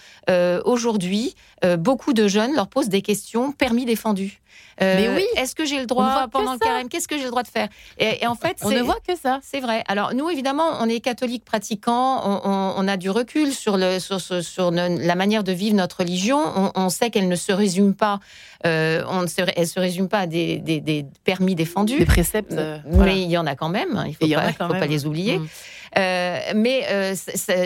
[0.64, 1.34] aujourd'hui,
[1.78, 4.40] beaucoup de jeunes leur posent des questions permis défendus.
[4.82, 5.26] Euh, mais oui.
[5.36, 7.68] Est-ce que j'ai le droit pendant le carême Qu'est-ce que j'ai le droit de faire?
[7.98, 9.40] Et, en fait, on ne voit que ça.
[9.42, 9.84] C'est vrai.
[9.88, 15.14] Alors nous, évidemment, on est catholiques pratiquants, on, a du recul sur, le, sur, la
[15.14, 16.40] manière de vivre notre religion.
[16.74, 18.20] On, sait qu'elle ne se résume pas,
[18.66, 22.52] euh, se, elle se résume pas à des, permis défendus, des préceptes.
[22.52, 24.04] Euh, mais il y en a quand même.
[24.06, 25.38] Il faut, pas, faut pas les oublier.
[25.38, 25.46] Mm.
[26.56, 27.14] mais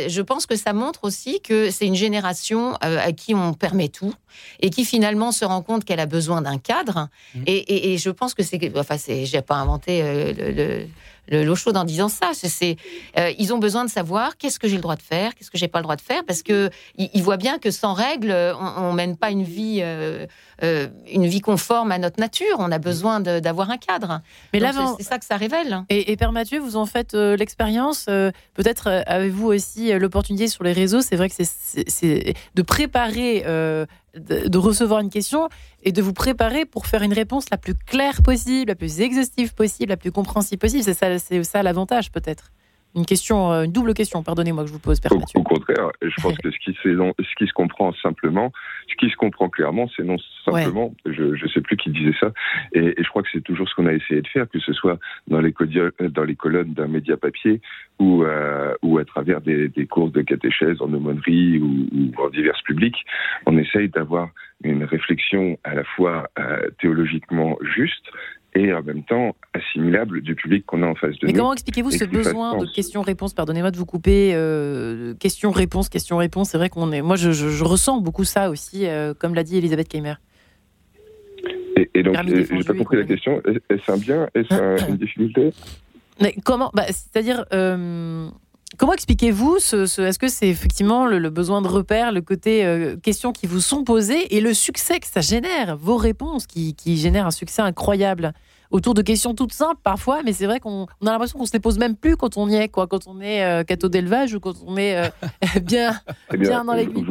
[0.09, 4.15] je pense que ça montre aussi que c'est une génération à qui on permet tout
[4.61, 7.09] et qui finalement se rend compte qu'elle a besoin d'un cadre.
[7.35, 7.43] Mmh.
[7.47, 10.87] Et, je pense que c'est, enfin, j'ai pas inventé euh, le,
[11.29, 12.33] l'eau chaude en disant ça.
[12.35, 12.77] C'est,
[13.19, 15.59] euh, ils ont besoin de savoir qu'est-ce que j'ai le droit de faire, qu'est-ce que
[15.59, 18.91] j'ai pas le droit de faire, parce que ils, voient bien que sans règles, on,
[18.91, 20.27] ne mène pas une vie, euh,
[20.63, 22.57] euh, une vie conforme à notre nature.
[22.59, 24.21] On a besoin d'avoir un cadre.
[24.53, 25.85] Mais là, c'est ça que ça révèle.
[25.89, 28.05] Et, Père Mathieu, vous en faites l'expérience.
[28.05, 31.01] Peut-être avez-vous aussi l'opportunité sur les réseaux.
[31.01, 33.45] C'est vrai que c'est de préparer,
[34.17, 35.49] de, recevoir une question
[35.83, 39.55] et de vous préparer pour faire une réponse la plus claire possible, la plus exhaustive
[39.55, 40.85] possible, la plus compréhensible possible.
[40.85, 42.53] C'est ça ça l'avantage peut-être.
[42.95, 45.91] Une question, euh, une double question, pardonnez-moi que je vous pose, Père au, au, contraire,
[46.01, 48.53] je pense que ce qui, ce qui se comprend simplement,
[48.89, 52.33] ce qui se comprend clairement, c'est non simplement, je ne sais plus qui disait ça,
[52.73, 54.99] et, je crois que c'est toujours ce qu'on a essayé de faire, que ce soit
[55.27, 55.53] dans les,
[56.11, 57.61] dans les colonnes d'un média papier
[57.99, 62.31] ou, euh, ou à travers des, des courses de catéchèse en aumônerie ou, ou en
[62.31, 63.05] divers publics,
[63.47, 64.29] on essaye d'avoir
[64.63, 68.05] une réflexion à la fois euh, théologiquement juste,
[68.55, 71.33] et en même temps assimilable du public qu'on a en face de nous.
[71.33, 73.35] Mais comment expliquez-vous ce besoin de questions-réponses?
[73.35, 74.33] Pardonnez-moi de vous couper.
[74.35, 76.51] Euh, questions-réponses, questions-réponses.
[76.51, 77.03] C'est vrai qu'on est.
[77.03, 80.15] Moi, je, ressens beaucoup ça aussi, euh, comme l'a dit Elisabeth Keimer.
[81.77, 83.43] Et, donc, j'ai pas compris la question.
[83.69, 84.29] Est-ce un bien?
[84.35, 85.51] Est-ce une difficulté?
[86.21, 86.71] Mais comment?
[86.75, 87.45] Bah, C'est-à-dire.
[87.53, 88.29] Euh,
[88.79, 92.67] comment expliquez-vous ce, Est-ce que c'est effectivement le, besoin de repères, le côté
[93.03, 96.97] questions qui vous sont posées et le succès que ça génère, vos réponses qui, qui
[96.97, 98.33] génèrent un succès incroyable
[98.75, 101.61] autour de questions toutes simples parfois, mais c'est vrai qu'on a l'impression qu'on se les
[101.61, 104.55] pose même plus quand on y est, quoi, quand on est euh, d'élevage ou quand
[104.67, 105.09] on est euh,
[105.63, 105.95] bien,
[106.33, 107.05] eh bien, dans l'église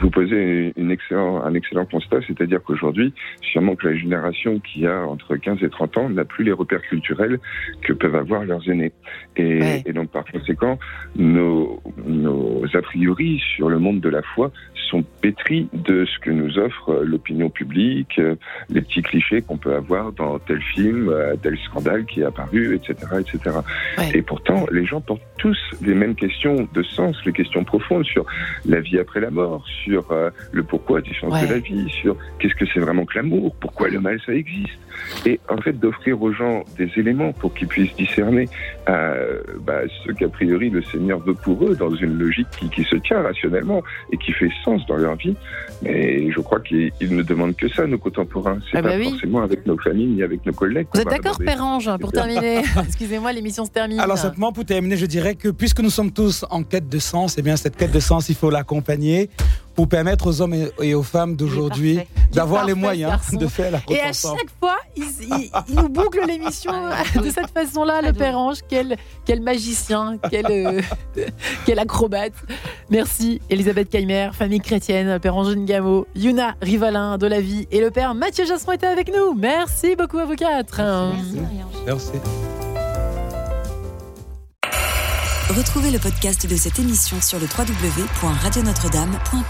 [0.00, 5.06] vous posez une excellent, un excellent constat, c'est-à-dire qu'aujourd'hui, sûrement que la génération qui a
[5.06, 7.38] entre 15 et 30 ans n'a plus les repères culturels
[7.82, 8.92] que peuvent avoir leurs aînés.
[9.36, 10.78] Et, et donc, par conséquent,
[11.16, 14.50] nos, nos a priori sur le monde de la foi
[14.90, 18.20] sont pétris de ce que nous offre l'opinion publique,
[18.70, 22.94] les petits clichés qu'on peut avoir dans tel film, tel scandale qui est apparu, etc.,
[23.20, 23.56] etc.
[24.14, 28.24] Et pourtant, les gens portent tous les mêmes questions de sens, les questions profondes sur
[28.66, 32.16] la vie après la mort, sur euh, le pourquoi du sens de la vie, sur
[32.38, 34.78] qu'est-ce que c'est vraiment que l'amour, pourquoi le mal ça existe.
[35.26, 38.48] Et en fait, d'offrir aux gens des éléments pour qu'ils puissent discerner
[38.88, 42.84] euh, bah, ce qu'a priori le Seigneur veut pour eux dans une logique qui, qui,
[42.84, 43.82] se tient rationnellement
[44.12, 45.34] et qui fait sens dans leur vie.
[45.82, 48.58] Mais je crois qu'ils ne demandent que ça, nos contemporains.
[48.70, 50.86] C'est ah pas bah forcément avec nos familles ni avec nos collègues.
[50.92, 54.00] Vous êtes d'accord, Père Ange, pour terminer Excusez-moi, l'émission se termine.
[54.00, 57.36] Alors simplement, pour terminer, je dirais que puisque nous sommes tous en quête de sens,
[57.36, 59.30] et eh bien cette quête de sens, il faut l'accompagner
[59.74, 62.00] pour permettre aux hommes et aux femmes d'aujourd'hui
[62.32, 66.72] d'avoir les moyens de faire la Et à chaque fois, il, nous boucle l'émission
[67.22, 68.58] de cette façon-là, le Père Ange.
[68.68, 70.82] Quel, quel magicien, quel, euh,
[71.66, 72.32] quel acrobate.
[72.90, 77.90] Merci, Elisabeth Kaimer, famille chrétienne, Père Ange Ngamo, Yuna Rivalin de la vie et le
[77.90, 79.34] Père Mathieu Jasson était avec nous.
[79.34, 80.80] Merci beaucoup à vous quatre.
[80.80, 81.40] Merci.
[81.86, 82.12] Merci.
[85.50, 89.48] Retrouvez le podcast de cette émission sur le www.radionotre-dame.com.